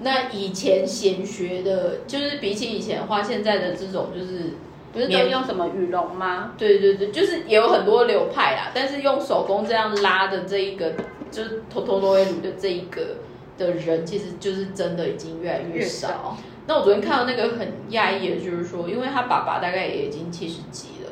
[0.00, 4.54] 那以前闲学的，就是比起以前的话，现在的这种就是
[4.98, 6.52] 不是都用什么羽绒吗？
[6.58, 10.92] 对对对，就是也有很多流派啦，但是用手工这样拉的这一个，
[11.30, 13.18] 就是头头罗威鲁的这一个
[13.56, 16.36] 的人，其实就是真的已经越来越少。
[16.66, 21.10] 那我昨天看到那个很讶异的，就是说，因为他爸爸大概也已经七十几了，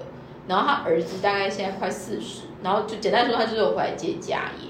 [0.49, 4.69] 然后他儿子大概现在快四十，然后就简单说，他就是有回来接家业。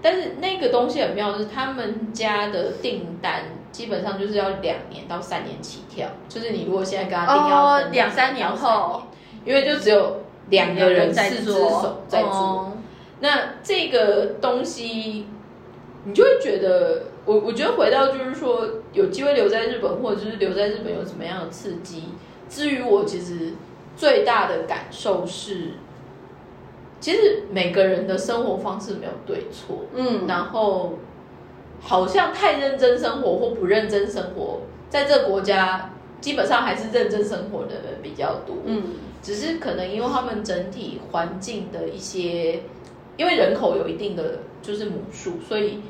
[0.00, 9.02] 但是那个东西很妙，就是他们家的订单基本上就是要两年到三年起跳，就是你如果现在跟他定要哦两三年到后
[9.44, 12.30] 因为就只有两个人在四只做手在做。
[12.30, 12.72] 哦
[13.20, 15.26] 那这个东西，
[16.04, 22.10] 你就会觉得，我我觉得回到就是说，有机会留在日本，或者就是留在日本有什么样的刺激？
[22.48, 23.54] 至于我，其实
[23.96, 25.72] 最大的感受是，
[27.00, 30.92] 其实每个人的生活方式没有对错，嗯，然后
[31.80, 38.82] 好像太认真生活或不认真生活，在这个国家基本上还是认真生活的人比较多，嗯，
[39.22, 42.62] 只是可能因为他们整体环境的一些，
[43.16, 45.80] 因为人口有一定的就是母数，所以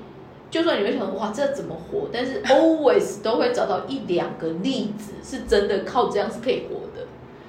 [0.51, 7.07] 就算你会想哇这怎么活，但是 always 都会找到一两个例子是真的靠这样是可以活的。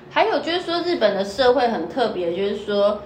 [0.09, 3.01] 还有就是说，日本的社会很特别，就是说，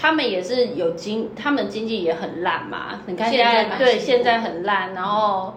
[0.00, 3.00] 他们也是有经，他们经济也很烂嘛。
[3.06, 5.54] 你看现现在对现在很烂，然后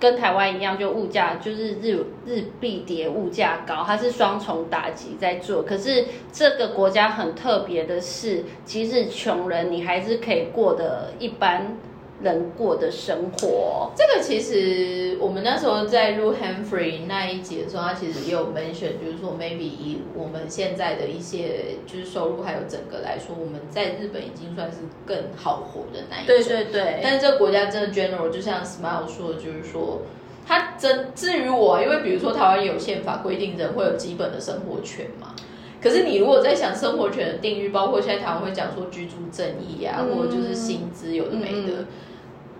[0.00, 5.62] 跟台湾一样，就物价就是日日币跌，物价高，它是双重打击在做。
[5.62, 11.76] 可是这个国家很特别的是，即使穷人，你还是可以过得一般
[12.22, 13.90] 人过的生活。
[13.96, 26.26] 这个其实我们那时候在录 Humphrey 那一集的时候，他其实也有 mention，就是说 maybe 以我们现在的一些就是收入还有整个来说，我们在日本已经算是更好活的那一种。
[26.26, 30.02] 对对对，但是这个国家真的 general，就像 Smile 说的，就是说，
[30.46, 35.34] 他真至于我，因为比如说台湾有宪法规定人会有基本的生活权嘛。
[35.82, 41.86] 可是你如果在想生活权的定义，包括现在台湾会讲说居住正义啊，嗯或者就是薪资有的没的，嗯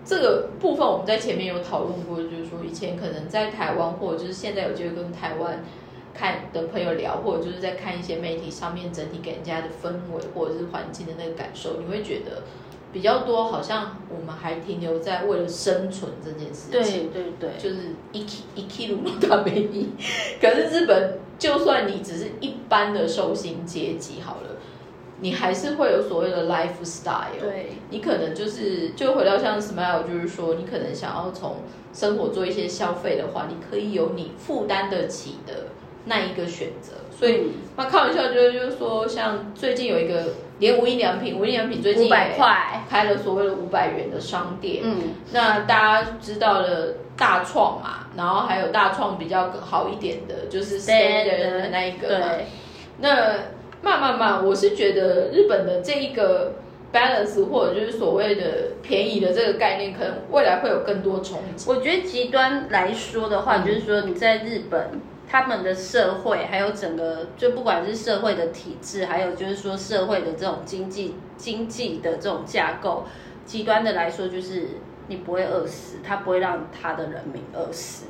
[0.03, 5.63] 这个部分我们在前面有讨论过，就是说以前可能在台湾，或者就是现在有机会跟台湾
[6.13, 12.43] 看的朋友聊，或者就是在看一些媒体上面整体给人家的氛围或者是环境的那个感受，你会觉得
[12.91, 17.09] 比较多，好像我们还停留在为了生存这件事情。
[17.13, 19.91] 对 对对，就是一 k 一 k 鲁鲁大美尼，
[20.41, 24.57] 可是日本，就算你只是一般的受薪阶级好了，
[25.21, 27.39] 你还是会有所谓的 lifestyle。
[27.39, 31.57] 对你可能就是就回到像 Smile，就是说你可能想要从
[31.93, 35.67] 生活做一些消费的话，你可以有你负担得起的
[36.05, 36.93] 那一个选择。
[37.11, 44.81] 所以嗯那开玩笑就是就是说，像最近有一个连无印良品，无印良品最近五百块，开了所谓的五百元的商店。
[44.83, 44.97] 嗯，
[45.31, 52.27] 那大家知道了大创嘛，然后还有大创比较好一点的，就是 Standard 的那一个嘛。
[52.29, 52.45] 对，
[52.99, 53.33] 那
[53.81, 56.53] 慢慢慢，我是觉得日本的这一个
[56.93, 58.43] balance 或者就是所谓的
[58.81, 61.69] 便宜的这个概念，可能未来会有更多冲击。
[61.69, 73.05] 我觉得极端来说的话，嗯就是说你在日本，他们的社会还有整个，就不管是社会的体制，还有就是说社会的这种经济经济的这种架构，
[73.45, 74.67] 极端的来说就是。
[75.07, 78.05] 你不会饿死，他不会让他的人民饿死，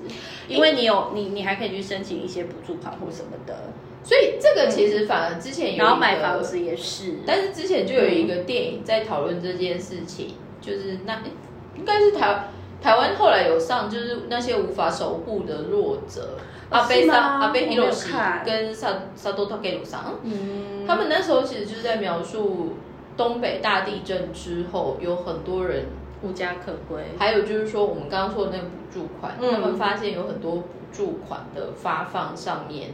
[0.47, 3.55] 因为你有你，你还可以去申请一些补助款或什么的，
[4.03, 11.31] 所以这个其实反而之前有一个然后买房子也是，但是之前就有一个电影在讨论这件事情，就是那诶
[11.77, 12.49] 应该是台
[12.81, 16.37] 台湾后来有上，就是那些无法守护的弱者，
[16.69, 18.11] 阿贝萨阿贝希洛西
[18.43, 22.73] 跟萨萨多托给鲁桑，嗯，他们那时候其实就是在描述
[23.15, 25.85] 东北大地震之后，有很多人，
[26.23, 29.51] 无家可归，还有就是说我们刚刚说的那个补助款，嗯。
[29.51, 32.89] 他们发现有很多补助款的发放上面，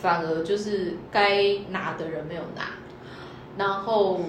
[0.00, 2.62] 反而就是该拿的人没有拿，
[3.58, 4.20] 然后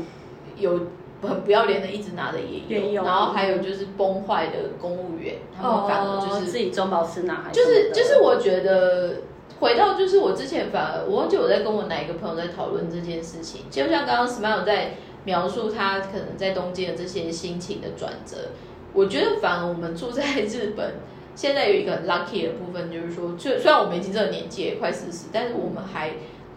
[0.58, 0.88] 有
[1.22, 9.22] 很不要脸的一直拿的也有，然后还有就是崩坏的公务员，他们反而就是、哦自己中饱私囊，还就是就是我觉得
[9.60, 18.50] 回到就是我之前反而我忘记我在跟我哪一个朋友在讨论这件事情，就像刚刚 Smile 在描述他可能在东京的这些心情的转折，
[18.94, 20.96] 我觉得反而我们住在日本。
[21.36, 26.12] 现在有一个很 lucky 的部分，就是说，就虽然我们已经这个年纪也快四十，但是我们还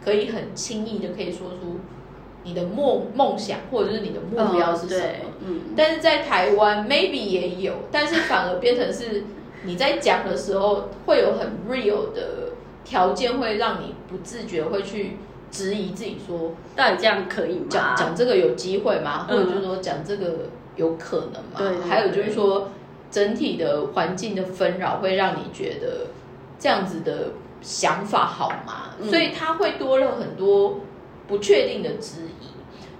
[0.04, 1.78] 可以很轻易的可以说出
[2.42, 5.00] 你的梦梦想或者是你的目标是什么。
[5.00, 9.24] 对嗯，但是在台湾 maybe 也有，但是反而变成是
[9.64, 12.52] 你在讲的时候会有很 real 的
[12.84, 15.16] 条件，会让你不自觉会去
[15.50, 17.66] 质疑自己说，到底这样可以吗？
[17.70, 19.26] 讲讲这个有机会吗？
[19.28, 21.56] 或嗯者就是说讲这个有可能吗？
[21.56, 22.68] 对对还有就是说
[23.14, 26.08] 整体的环境的纷扰会让你觉得
[26.58, 27.28] 这样子的
[27.60, 28.90] 想法好吗？
[29.00, 30.80] 嗯所以它会多了很多
[31.28, 32.46] 不确定的质疑。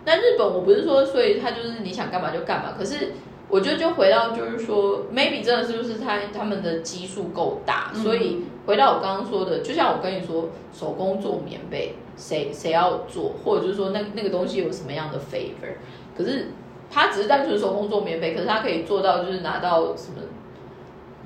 [0.04, 3.12] 那日本我不是说，所以他就是你想干嘛就干嘛，可是。
[3.46, 15.74] 我觉得就回到就是说，maybe 真的是不是他他们的基数够大，嗯所以回到我刚刚说的，就像我跟你说，手工做棉被，谁谁要做，或者就是说那那个东西有什么样的 favor，
[16.16, 16.48] 可是
[16.94, 20.22] 他只是单纯手工做棉被，可是他可以做到就是拿到什么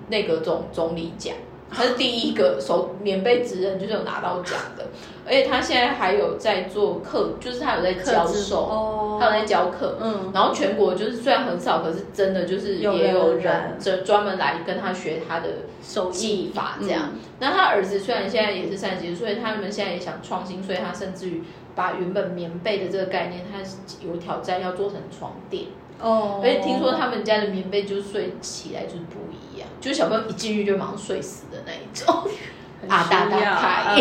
[0.09, 1.35] 那个总总理奖，
[1.71, 4.87] 他是第一个手棉被职人就是有拿到奖的，
[5.27, 9.05] 而且他现在还有在做课，就是他有在教授，哦。
[9.21, 13.77] 他有在教课，嗯，然后全国就是虽然很少，可是真的就是也有人人。
[13.81, 15.49] 专专门来跟他学他的
[15.83, 17.11] 手技法这样。
[17.15, 17.19] 嗯。
[17.41, 21.43] 那他儿子虽然现在也是三十几岁，他们现在也想创新，所以他甚至于
[21.79, 23.61] 把原本棉被的这个概念，它
[24.05, 25.67] 有挑战要做成床垫。
[26.01, 32.29] 哦，而且听说他们家的棉被就是睡起来就是不一样，就是小朋友一进去就马上睡死的那一种。
[32.89, 33.99] 啊大大开嗯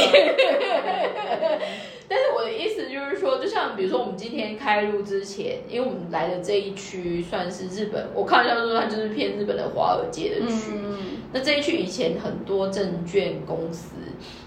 [2.10, 10.72] 但是我的意思就是说，就像比如说我们今天开录之前，因为我们来的这一区算是日本，我看一下说它就是偏日本的华尔街的区。
[10.74, 10.97] 嗯，
[11.34, 13.95] 那这一区以前很多证券公司，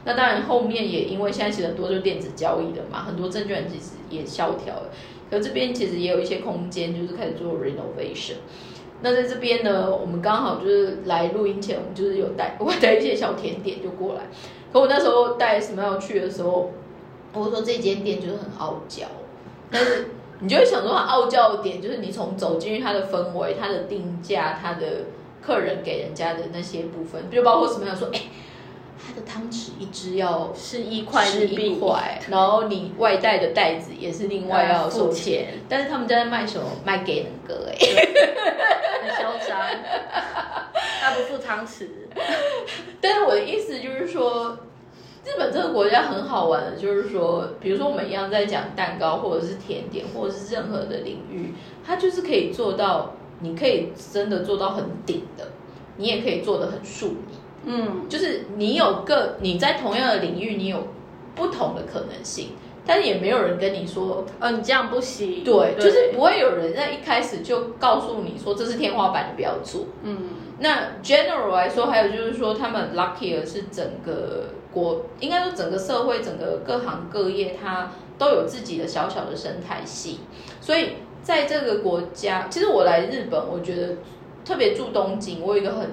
[0.04, 4.90] 那当然后面也因为现在其实很多就电子交易的嘛，很多证券其实也萧条了。
[5.30, 8.36] 可这边其实也有一些空间，就是开始做 renovation。
[9.02, 14.22] 那在这边呢，我们刚好就是来录音前，我们就是有带我带一些小甜点就过来。
[14.72, 16.70] 可我那时候带 Smile 去的时候，
[17.32, 19.06] 我说这间店就是很傲娇，
[19.70, 20.08] 但是
[20.40, 24.86] 你就会想说它傲娇的点就是你从走进去它的氛围、它的定价、它的
[25.40, 28.20] 客人给人家的那些部分，就包括什么样说，哎。
[29.02, 35.54] 它的汤匙一只要是一块是，一块，然后你外带的袋子也是另外要收钱。
[35.70, 36.68] 但是他们家在卖什么？
[36.84, 37.78] 卖给人哥哎，
[39.00, 39.58] 很嚣张。
[41.00, 41.88] 他不付汤匙。
[43.00, 44.58] 但是我的意思就是说，
[45.30, 51.54] 日本这个国家很好玩的，就是说，比如说我们一样在讲蛋糕，或者是甜点，或者是任何的领域，
[51.86, 55.46] 它就是可以做到，你可以真的做到很顶的，
[55.96, 57.16] 你也可以做的很庶民。
[57.64, 60.88] 嗯，就是你有个你在同样的领域，你有
[61.36, 62.48] 不同的可能性，
[62.84, 65.44] 但也没有人跟你说，呃，你这样不行。
[65.44, 69.86] 对，就是不会有人在一开始就告诉你说这是天花板，你不要做。
[70.02, 80.20] 嗯，那 general 来说，还有就是说，他们 lucky 的是整个国，应该说整个社会，整个各行各业，它都有自己的小小的生态系。
[80.60, 80.90] 所以
[81.22, 83.96] 在这个国家，其实我来日本，我觉得
[84.44, 85.88] 特别住东京，我有一个很。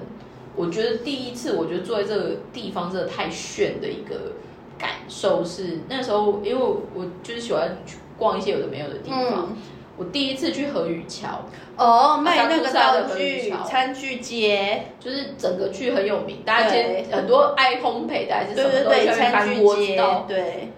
[0.56, 4.32] 我觉得第一次，我觉得坐在这个地方真的太炫的一个
[4.76, 9.56] 感受是，那时候因为我就是喜欢去逛一些有的没有的地方。
[9.98, 11.44] 我第一次去河宇桥，
[11.76, 20.00] 哦，卖那个道具餐具街，就是整个区很有名，大家街很多爱烘焙的还是什么都去餐具街。
[20.28, 20.68] 对，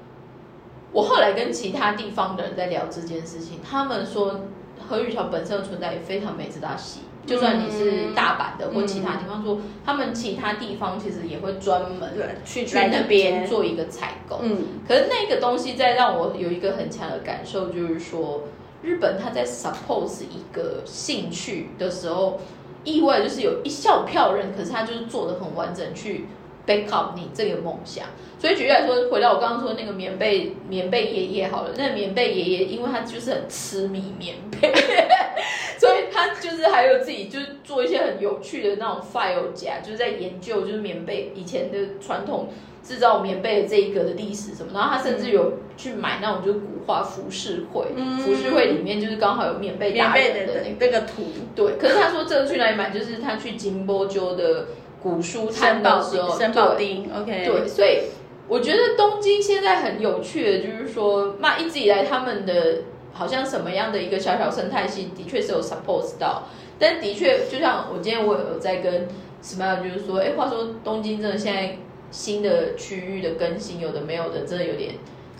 [0.92, 4.40] 我后来跟其他地方的人在聊这件事情，他们说
[4.88, 7.00] 河宇桥本身的存在也非常美之大喜。
[7.26, 12.10] 就算你是大阪的或其他地方，说他们其他地方其实也会专门
[12.46, 13.46] 去去那边。
[13.46, 14.40] 做一个采购。
[14.42, 14.56] 嗯，
[14.88, 18.44] 可是那个东西在让我有一个很强的感受，就是说
[18.82, 22.40] 日本他在 suppose 一个兴趣的时候，
[22.84, 26.26] 意外就是有一小票人，可是他就是做的很完整去。
[26.66, 28.06] back up 你这个梦想，
[28.38, 34.72] 所以举例来说，回到我刚刚说那个棉被棉被爷爷好了，那棉被爷爷，因为他就是很痴迷棉被，
[35.80, 42.48] 所以他就是还有自己就是做一些很有趣的那种 file 夹，就是在研究就是棉被以前的传统
[42.82, 47.86] 制造棉被的这一个的历史什么，然后他甚至有去买那种就是古画浮世绘，
[48.18, 51.00] 浮世绘里面就是刚好有棉被大人的那个。
[51.00, 51.22] 图，
[51.54, 54.66] 对，可是他说这个去哪里买，就是他去金波鸠的。
[55.02, 56.36] 古书摊的时候，
[56.76, 58.00] 对，OK，对，所以
[58.46, 66.42] 我觉得东京现在很有趣的，就是说，那一直以来他们的好像什么样的一个小小生态系，的确是有 support 到，
[66.78, 69.08] 但的确，就像我今天我有在跟
[69.42, 71.78] Smile，就是说，哎，话说东京真的现在
[72.10, 74.94] 新的区域的更新，有的没有的，真的有点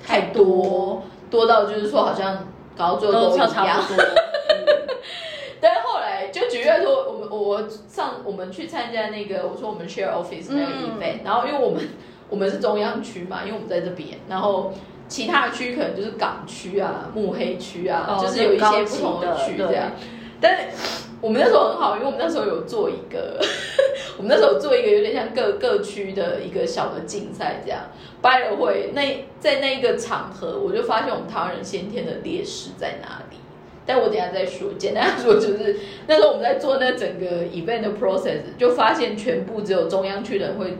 [0.06, 3.82] 太多，多到就是说好像搞到最后都一样。
[5.60, 11.88] 但是后来就举例说，我们我上我们去参加那个，我说我们 share office 那个 event，然后因为我们
[12.30, 14.72] 我们是中央区嘛，因为我们在这边，然后
[15.06, 19.90] 其他区可能就是港区啊、目黑区啊，就是有一些不同的区这样。
[20.41, 20.68] 但是
[21.20, 23.38] 我们那时候很好，因为我们那时候有做一个，
[24.16, 27.80] 我们那时候做一个有点像各各区的一个小的竞赛这样。
[28.22, 33.36] 拜了会那在那一个场合，我就发现我们台湾人先天的劣势在哪里。
[33.86, 34.74] 但我等下再说。
[34.78, 40.76] 简单说，就是那时候我们在做那整个 event 的 process，就发现全部只有中央区的人会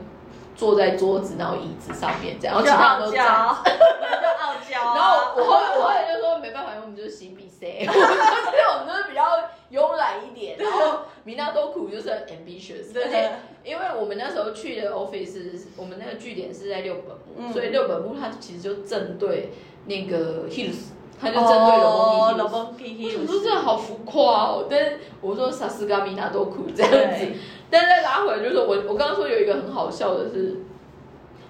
[0.55, 3.27] 坐在桌子，然后椅子上面这样，然后其他都站。
[3.37, 4.95] 傲娇。
[4.95, 9.23] 然后我后来我后来就说没办法，因为我们就是新比赛， 所以我们就是比较
[9.71, 10.57] 慵懒一点。
[10.59, 13.33] 然后米娜多苦就是 ambitious，而且
[13.63, 19.51] 因为我们那时候去的 office，我们那个据点是在六本木，所以六本木它其实就正对
[19.87, 20.93] 那个 hills。
[21.23, 27.27] 他就针对龙凤 P P，我说真的好浮夸哦，但是我说萨斯嘎米娜多苦这样子，
[27.69, 30.63] 但再拉回来就是我我刚刚说有一个很好笑的是，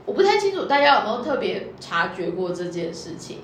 [0.04, 3.42] 我不太清楚大家有没有特别察觉过这件事情，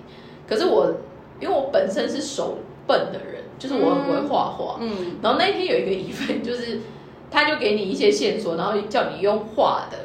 [0.48, 0.94] 可是我
[1.40, 6.80] 因为我本身是手笨的人，就是我很不会画画，嗯，然后那天有一个疑问就是
[7.30, 9.98] 他就给你一些线索，然后叫你用画的，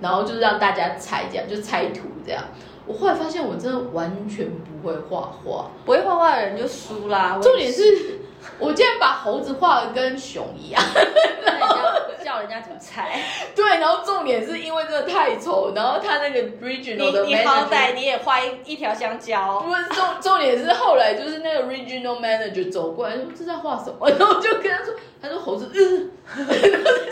[0.00, 2.44] 然后就是让大家猜这样，就猜图这样。
[2.86, 7.38] 我后来发现，我真的完全不会画画，不会画画的人就输啦。
[7.42, 8.18] 重点是，
[8.58, 10.82] 我竟然把猴子画的跟熊一样，
[12.28, 13.18] 叫人家怎么猜？
[13.56, 19.60] 对，然后重点是因为真的太丑，然后他那个 regional 的你你好歹你也画一一条香蕉。
[19.60, 26.10] 不是重重点是后来就是那个 regional manager 走过来说这在画什么， 然后就跟他说，他说猴子，嗯，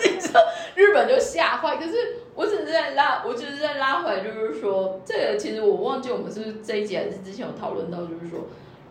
[0.05, 0.41] 你知道
[0.75, 2.19] 日本就吓坏，可是。
[2.37, 8.41] 我只是在拉，我只是在拉回来，就是说，这个其实我忘记我们是不是这一集还是之前有讨论到，就是说，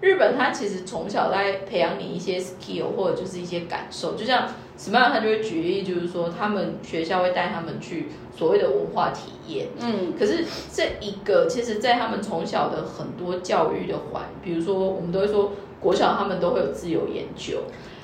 [0.06, 4.48] 日日本他其实从小在培养你一些 skill 或者就是一些感受，就像
[4.78, 9.68] Smile 他就会举例，就是说他们学校会带他们去所谓的文化体验。
[9.78, 15.52] 嗯，可是这一个，其实，在他们从小的很多教育的环，比如说我们都会说
[15.82, 17.64] 国小他们都会有自由研究，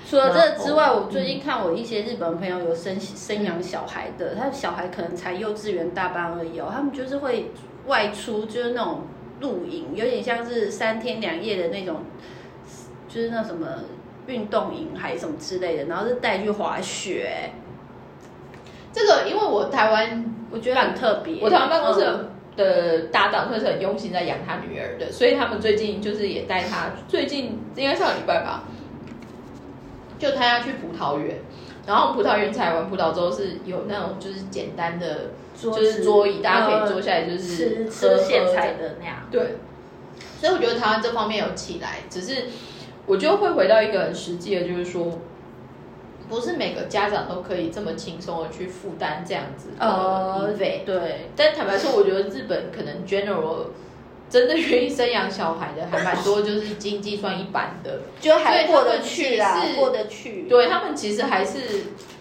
[0.09, 7.51] 除了这之外，我最近看我一些日本朋友有生生养小孩的，他小孩可能才幼稚园大班而已哦，他们就是会
[7.87, 9.01] 外出，就是那种
[9.41, 12.03] 露营，有点像是三天两夜的那种，
[13.09, 13.67] 就是那什么
[14.27, 17.51] 运动营还是什么之类的，然后是带去滑雪，
[18.93, 21.41] 这个因为我台湾我觉得很特别。
[21.41, 22.27] 我台湾办公室嗯
[22.57, 28.65] 的搭档算是很用心在养他女儿的，所以他们最近就是也带他，最近应该上个礼拜吧，
[30.19, 31.37] 就带他去葡萄园。
[31.87, 35.31] 然后葡萄园采完葡萄之后是有那种就是简单的
[35.61, 39.17] 就是桌椅，大家可以呃坐下来就是吃现喝采的那样。
[39.29, 39.57] 对，
[40.39, 42.45] 所以我觉得台湾这方面有起来，只是
[43.05, 45.19] 我就会回到一个很实际的，就是说，
[46.29, 50.83] 不是每个家长都可以这么轻松的去负担这样子的费。
[50.85, 53.65] 对，但坦白说，我觉得日本可能 general
[54.29, 60.43] 真的愿意生养小孩的还蛮多，就是经济算一般的， 就还过得去啦其实，是过得去。
[60.43, 61.59] 对他们其实还是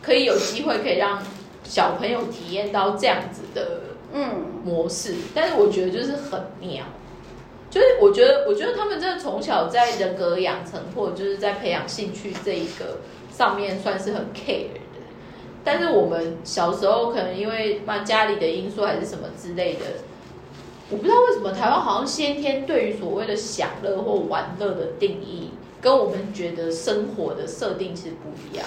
[0.03, 1.23] 可以有机会可以让
[1.71, 4.29] 小朋友体验到这样子的嗯，
[4.65, 6.85] 模式，但是我觉得就是很妙，
[7.71, 12.99] 就是我觉得，我觉得他们真的从小在人格养成或者就是在培养兴趣这一个
[13.33, 14.81] 上面算是很 care 的。
[15.63, 19.81] 但是我们小时候可能因为嘛家里的因素还是什么之类的，
[20.91, 25.51] 我不知道为什么台湾好像先天对于所谓的享乐或玩乐的定义，
[25.81, 28.67] 跟我们觉得生活的设定其实不一样。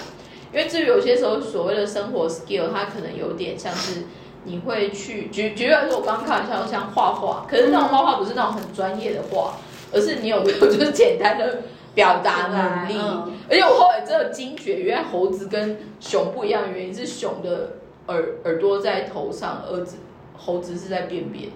[0.53, 4.03] 因为至于有些时候所谓的生活 skill，它可能有点像是
[4.43, 9.55] 你会去举举例来说，我刚刚开玩笑像画画，可是那种画画不是那种很专业的画，
[9.91, 11.63] 而是你有没有就是简单的
[11.95, 12.93] 表达能力。
[12.97, 17.73] 嗯而且我后来真的惊觉，原来猴子跟熊不一样的原因是熊的
[18.07, 19.97] 耳耳朵在头上，儿子
[20.37, 21.49] 猴子是在便便。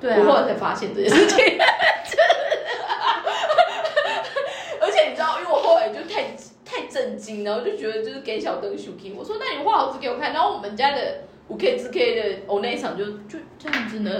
[0.00, 1.58] 对我后来啊，才发现这件事情。
[4.80, 6.00] 而且你知道，因为我后来就
[6.78, 14.10] 太太震惊，然后就觉得就是给小灯 s h 我说那你画猴子给我看，然后我们家的五 K 之 K 的我那一场就就这样子呢，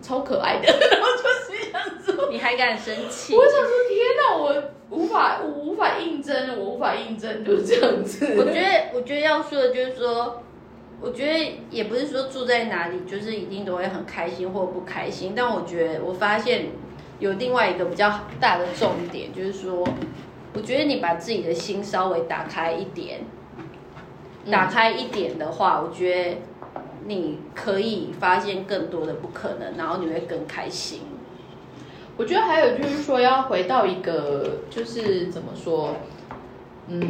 [0.00, 2.28] 超可爱的， 然后就是这样子。
[2.30, 3.34] 你还敢生气？
[3.34, 8.34] 我想说天哪，我无法我无法应征，我无法应征，就是这样子。
[8.38, 10.42] 我觉得，我觉得要说的就是说，
[11.00, 16.66] 我觉得也不是说住在哪里就是一定都会很开心或不开心，但我觉得我发现
[17.18, 19.86] 有另外一个比较大的重点，就是说，
[20.56, 23.20] 我觉得你把自己的心稍微打开一点，
[24.44, 26.38] 嗯打开一点的话，我觉得
[27.04, 31.00] 你可以发现更多的不可能，然后你会更开心。
[32.16, 35.96] 我觉得还有就是说，要回到一个，就是怎么说，
[36.88, 37.02] 嗯，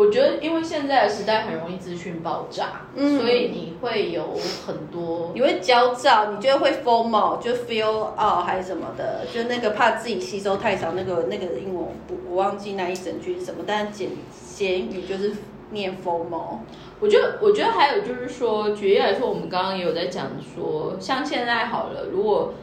[0.00, 4.34] 我觉得因为现在的时代很容易资讯爆炸，嗯所以你会有
[4.66, 14.08] 很多，你会焦躁，你就会 formal，就 feel out 还是什么的，就那个怕自己吸收太少，那个那个英文我不我忘记那一整句是什么，但是简
[14.54, 15.32] 简语就是
[15.70, 16.60] 念 formal。
[16.98, 22.54] 我觉得，我觉得还有就是说，举例来说，我们刚刚也有在讲说，像现在好了，如果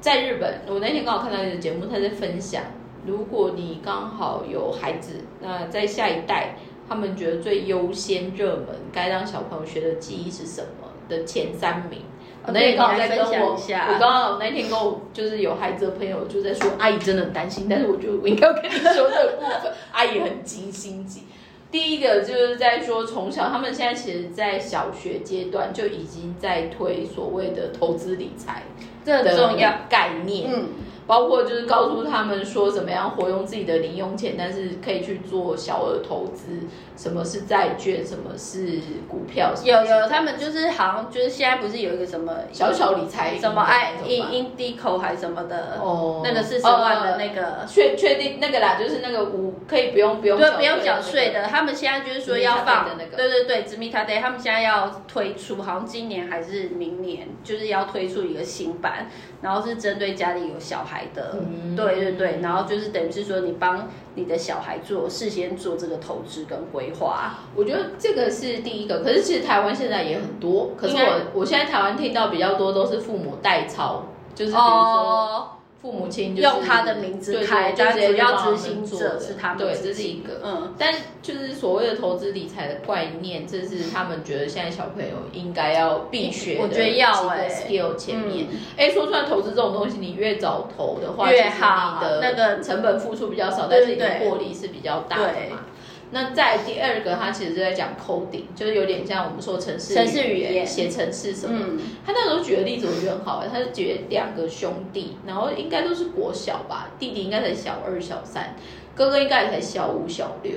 [0.00, 2.62] 在日本，我那天刚好看到一个节目，他在分享，
[3.06, 6.56] 如果你刚好有孩子，那在下一代，
[6.88, 12.00] 他们觉得最优先热门该让小朋友学的记忆是什么的前三名。
[12.46, 21.22] 我那天刚好在跟我，我刚好那天跟我就是有孩子的朋友就在说，阿姨真的很担心，但是我觉得我应该要跟你说这个部分， 阿姨很惊心急。
[21.72, 28.62] 第一个就是在说，从小他们现在其实，在小学阶段就已经在推所谓的投资理财
[29.04, 29.72] 这很的重要。
[29.88, 30.68] 概念，嗯，
[31.06, 47.66] 包括就是告诉他们说怎么样活用自己的零用钱，但是可以去做小额投资，什么是债券，什么是股票，有有，他们就是好像就是现在不是有一个什么小小理财什么 i in indico 还是什么的，哦那个四十万的那个。
[47.66, 51.42] 确确定那个啦，就是那个无可以不用不用对，不用缴缴税的。
[51.44, 58.93] 他们现在就是说要放他的那个对对对，殖民他 day，他们现在要推出，好像今年还是明年，就是要推出一个新版，
[59.42, 74.64] 然后是针对家里有小孩的，嗯对对对，然后就是等于是说你帮你的小孩做事先做这个投资跟规划，我觉得这个是第一个，可是其实台湾现在也很多，可是我我现在台湾听到比较多都是父母代操，就是比如说。
[74.64, 75.48] 哦，
[75.84, 80.40] 父母亲就是用他的名字开，但主要执行者是他们对，这是一个。
[80.42, 87.12] 嗯，但就是所谓的投资理财的观念，这是他们觉得现在小朋友应该要必学的我觉得要
[87.50, 88.58] skill 前面嗯。
[88.78, 95.66] 哎、说出来投资这种东西，你越早投的话，越好你的那个成本付出比较少，但是你的获利是比较大的对嘛。
[96.14, 101.58] 那在第二个，他其实是在讲 coding，就是有点像我们说城市城市语言写城市什么
[102.06, 108.54] 他那时候举的例子我觉得很好哎，他是举两个兄弟，然后应该都是国小吧，弟弟应该才小二小三，
[108.94, 110.52] 哥哥应该也才小五小六，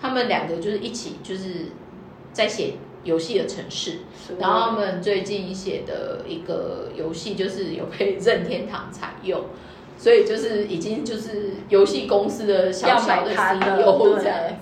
[0.00, 1.66] 他们两个就是一起就是
[2.32, 2.72] 在写
[3.04, 3.98] 游戏的城市，
[4.40, 9.40] 然后他们最近写的一个游戏就是有被任天堂采用。
[9.98, 14.54] 所以就是已经就是游戏公司的小小的 CEO 对这样子。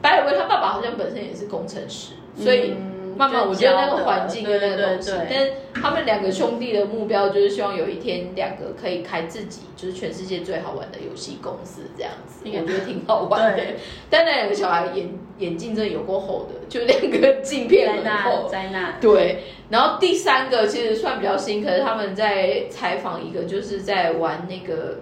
[0.00, 13.62] 白伟他爸爸好像本身也是工程师，所以嗯慢慢，我觉得那个环境跟那个东西，但是他们两个兄弟的目标就是希望有一天两个可以开自己就是全世界最好玩的游戏公司这样子，我觉得挺好玩的。
[14.08, 18.48] 但那两个小孩眼眼镜真的有够厚的，就两个镜片很厚。
[18.48, 25.00] 灾难，对，然后第三个其实算比较新，可是他们在采访一个就是在玩那个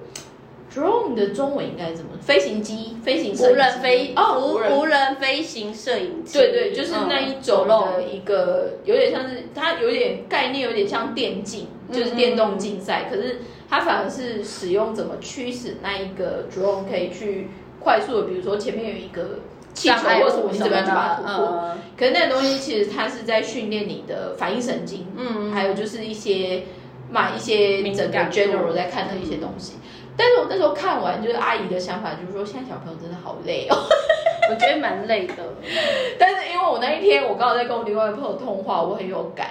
[0.76, 2.10] drone 的中文应该怎么？
[2.20, 13.06] 飞行机、飞行无人机飞哦，无人无无人飞行摄影机，对对，就是那一种嗯的一个，有点像是它有点概念，有点像电竞，就是电动竞赛。
[13.10, 17.48] 可是它反而是使用怎么驱使那一个 drone 可以去
[17.80, 19.40] 快速的，比如说前面有一个
[19.72, 21.46] 气球或什么，物什么你怎么样去把它，突破？
[21.62, 26.64] 嗯可是那个东西其实它是在训练你的反应神经，嗯，还有就是一些
[27.10, 29.76] 买一些整个 general 在看的一些东西。
[30.16, 33.76] 但是我那时候看完，就是阿姨的想法就是说，现在小朋友真的好累哦。
[34.48, 35.34] 我觉得蛮累的，
[36.18, 39.48] 但是因为我那一天我刚好在跟我另外一个朋友通话，我很有感。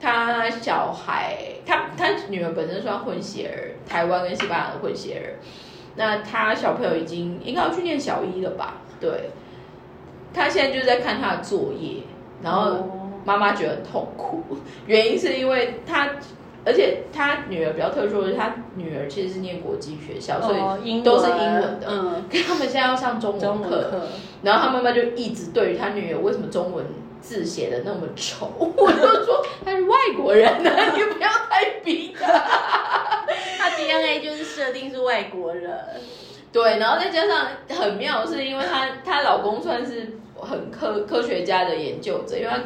[0.00, 1.36] 他小孩，
[1.66, 5.26] 他他女儿本身算混血儿，台湾跟西班牙的混血儿。
[5.96, 8.74] 那他小朋友已经应该要去念小一了吧？
[9.00, 9.30] 对，
[10.32, 12.02] 他现在就是在看他的作业，
[12.42, 14.40] 然后哦妈妈觉得很痛苦，
[14.86, 16.08] 原因是因为他，
[16.64, 20.52] 而且他女儿比较特殊的是，他女儿其实是念国际学校，所
[20.84, 21.86] 以都是英文的。
[21.88, 24.02] 嗯， 可是他们现在要上中中文课，文，
[24.42, 26.84] 然后他妈妈就一直对于他女儿为什么中文
[27.20, 32.26] 字写的那么丑， 我就说他是外国人啊， 你不要太逼他。
[33.58, 35.70] 他 DNA 就是设定是外国人，
[36.52, 42.58] 对，然后再加上很妙，是因为她她老公算是很科科学家的研究者，因为她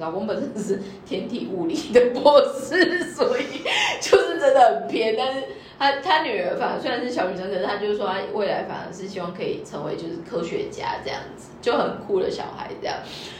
[0.00, 3.44] 老公本身是天体物理的博士，所以
[4.00, 5.14] 就是真的很偏。
[5.16, 5.44] 但是
[5.78, 12.96] 他他女儿反而虽然是小女生，可是她就是说她未来反而是希望可以成为就是科学家这样子，就很酷的小孩这样。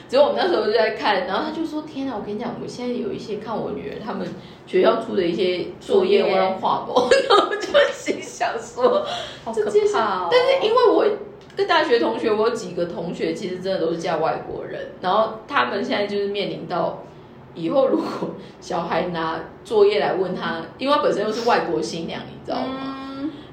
[0.09, 4.27] 只有我们那时候就在看，然后他就说：“天哪，我跟你讲，我现在有一些看我女儿他们
[4.67, 9.07] 学校出的一些作业，我要画过。”然后我就心想说。
[9.45, 10.29] 好可这件事怕哦。
[10.31, 11.07] 但是因为我
[11.57, 17.03] 跟大学同学，我有几个同学其实真的都是嫁外国人，然后他们现在就是面临到
[17.55, 18.07] 以后如果
[18.61, 23.00] 小孩拿作业来问他，因为他本身又是外国新娘，你知道吗？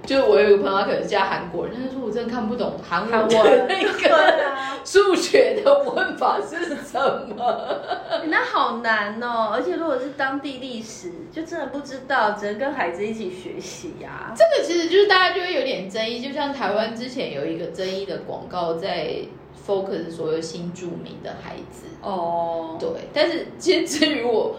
[0.08, 6.98] 嗯，就是我有一个朋友，他可能是嫁韩国人，他就说我真的看不懂韩韩文的文那个啊，数学的问法是什
[7.36, 7.80] 么。
[8.28, 9.52] 那好难哦。
[9.54, 14.34] 而且如果是当地历史，就真的不知道，只能跟孩子一起学习呀。
[14.36, 19.18] 这个其实就是大家就会有点争议，就像台湾之前有一个争议的广告在
[19.68, 21.86] focus 所有新住民的孩子。
[22.02, 24.56] 哦，对，但是其实至于我，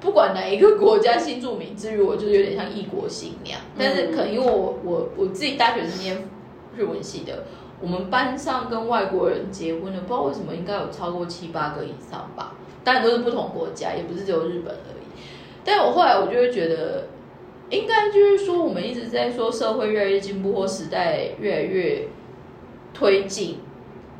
[0.00, 3.60] 不管哪一个国家新住民，至于我就是有点像异国新娘。
[3.76, 6.28] 但是可能因为我我我自己大学是念
[6.76, 7.44] 日文系的，
[7.80, 12.54] 我们班上跟外国人结婚的，不知道为什么应该有超过七八个以上吧。
[12.84, 15.20] 当然都是不同国家，也不是只有日本而已。
[15.64, 17.08] 但我后来我就会觉得，
[17.70, 22.08] 应该就是说我们一直在说社会越来越进步，或时代越来越
[22.94, 23.58] 推进。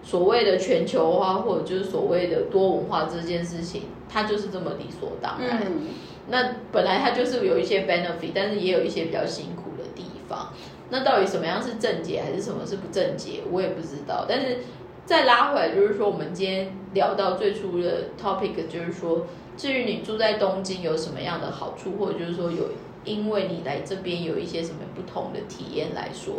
[0.01, 5.63] 所谓的全球化，或者就是所谓的多文化这件事情，它就是这么理所当然。
[5.65, 5.83] 嗯，
[6.29, 10.53] 那本来它就是有一些 benefit，但是也有一些比较辛苦的地方。
[10.91, 14.25] 那到底什么样是正解，还是什么是不正解，我也不知道。
[14.29, 14.59] 但是
[15.05, 22.71] 再拉回来，就是说我们今天聊到最初的 topic，就是说，至于你住在东京有什么样的好处，或者就是说有
[23.05, 26.35] 因为你来这边有一些什么不同的体验来说，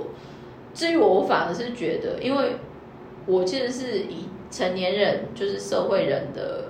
[0.74, 2.58] 至于我，我反而是觉得，因为
[3.26, 6.66] 我其实是以成年人，就是社会人的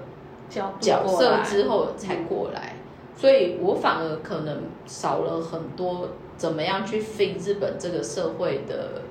[0.50, 2.76] 角角色之后才过来，
[3.16, 9.02] 所以我反而可能少了很多怎么样去 fit 日本这个社会的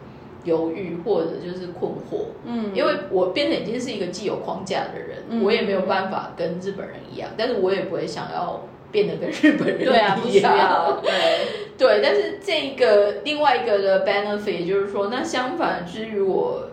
[0.44, 5.44] 犹豫或者就是困惑，嗯，因为我变成已经是一个既有框架的人，嗯。
[5.44, 10.40] 我也没有办法跟日本人一样，但是我也不会想要变得跟日本人对啊，不需。
[10.40, 11.12] 要，对，
[11.76, 16.67] 对，但是这个另外一个的 benefit 就是说，那相反，之于我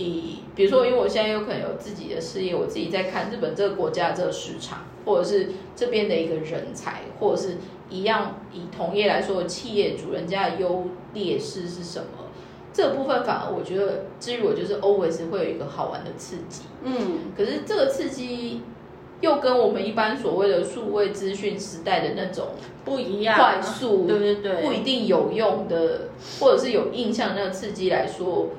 [0.00, 7.56] 以比如说，因为我现在有可能有自己的事业，我自己在看日本这个国家这个市场，或者是这边的一个人才，或者是
[7.88, 12.06] 一样以同业来说，企业主人家的优劣势是什么？
[12.72, 16.62] 这个部分反而我觉得，至于我就是 always 会有一个好玩的刺激。
[16.84, 18.62] 嗯，可是这个刺激
[19.20, 22.46] 又跟我们一般所谓的数位资讯时代的那种
[22.84, 28.50] 不一样，快速、对对对，不一定有用的，或者是有印象的那个刺激来说，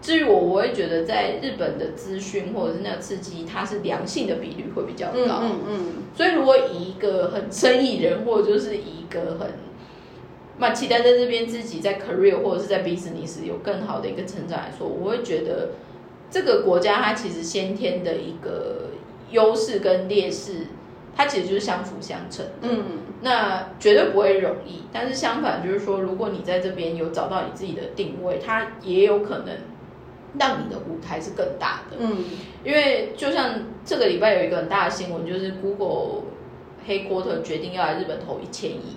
[0.00, 5.42] 至于我，我会觉得在日本的资讯或者是那个刺激，它是良性的比率会比较高。
[5.42, 5.86] 嗯嗯嗯，
[6.16, 9.50] 所以如果以一个很生意人，或者就是以一个很
[10.58, 15.70] 蛮期待在这边自己在 career 或者是在 business 有更好的一个成长来说，我会觉得
[16.30, 18.90] 这个国家它其实先天的一个
[19.30, 20.66] 优势跟劣势，
[21.16, 22.52] 它其实就是相辅相成的。
[22.62, 22.84] 嗯，
[23.22, 29.56] 那绝对不会容易，但是相反就是说，如果你在这边有找到你自己的定位，它也有可能
[30.38, 31.96] 让你的舞台是更大的。
[31.98, 32.24] 嗯，
[32.64, 33.54] 因为就像
[33.84, 36.22] 这个礼拜有一个很大的新闻，就是 Google
[36.86, 38.96] 黑 quarter 决定要来日本投一千亿，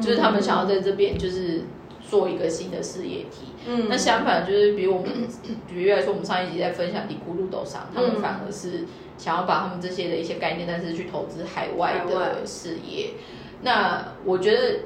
[0.00, 1.62] 就是他们想要在这边就是
[2.08, 3.48] 做一个新的事业体。
[3.66, 5.10] 嗯，那相反就是比我们，
[5.68, 8.84] 举例来说，我们上一集在分享底咕路斗上，他们嗯反而是
[9.18, 13.10] 想要把他们这些的一些概念，但是去投资海外的事业。
[13.62, 14.80] 那我觉得。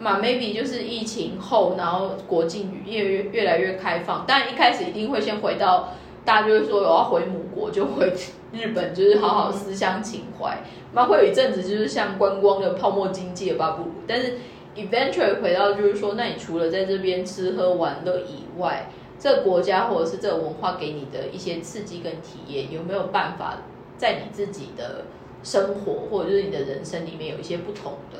[0.00, 5.90] 嘛，maybe 就是疫情后，然后国境越越越来越开放，但一开始一定会先回到，
[6.24, 8.10] 大家就会说我要回母国，就回
[8.50, 10.56] 日本，就是好好思乡情怀。
[10.94, 14.38] 那会有一阵子就是像观光的泡沫经济的巴布鲁，但是
[14.74, 18.88] eventually 回到就是说，那你除了在这边吃喝玩乐以外，
[19.18, 23.58] 这个国家或者是这个文化给你的一些刺激跟体验，有没有办法
[23.98, 25.04] 在你自己的
[25.42, 28.18] 生活或者就是你的人生里面有一些不同的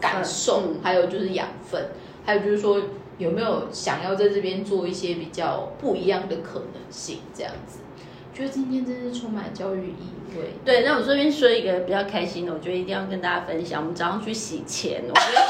[0.00, 1.90] 感受，嗯还有就是养分，
[2.24, 2.80] 还有就是说
[3.18, 7.80] 有没有想要在这边做一些比较不一样的可能性，这样子。
[8.32, 10.54] 觉得今天真是充满教育意味。
[10.64, 13.82] 对，那我这边说一个比较开心的，我觉得一定要跟大家分享。
[13.82, 15.42] 我们早上去洗钱，我觉得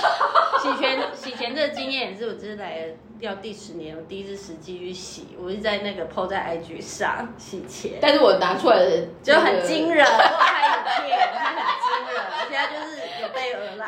[0.61, 10.07] 洗钱洗钱这个经验也是我这次来了要第十年，我第一次实际去洗，我是在那个 PO 在 IG 上洗钱，但是我拿出来的就很惊人。
[10.07, 10.73] 我有拍影
[11.07, 13.87] 片，它很惊人，而且它就是有备而来。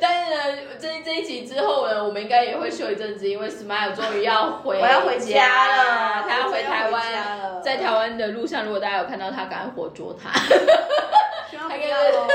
[0.00, 0.38] 但是呢，
[0.80, 7.12] 这这一集之后呢，我们应该也会休一阵子，因为 Smile 终于要回， 我要回家了，他要回台湾。
[7.12, 10.32] 了在台湾的路上，如果大家有看到他，赶快活捉他。
[11.48, 12.26] 希望不要 咯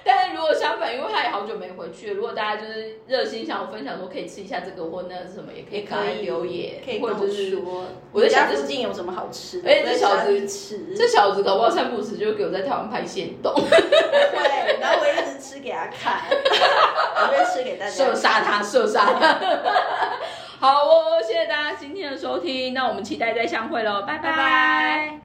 [0.04, 9.70] 但是如果相反，因为他也好久没回去，如果大家就是热心想要分享说可以吃一下这个或那个是什么，也可以也可以留言，可以或者就是说，我在想这附近有什么好吃的？
[9.70, 17.90] 哎这小子吃，这小子搞不好三不时就给我在台湾拍线动，对，然后我一直吃给他看， 我就吃给大家。
[17.90, 19.38] 射杀他，射杀他。
[20.58, 24.18] 好哦，谢谢大家今天的收听，那我们期待再相会喽，拜。
[24.18, 25.18] 拜拜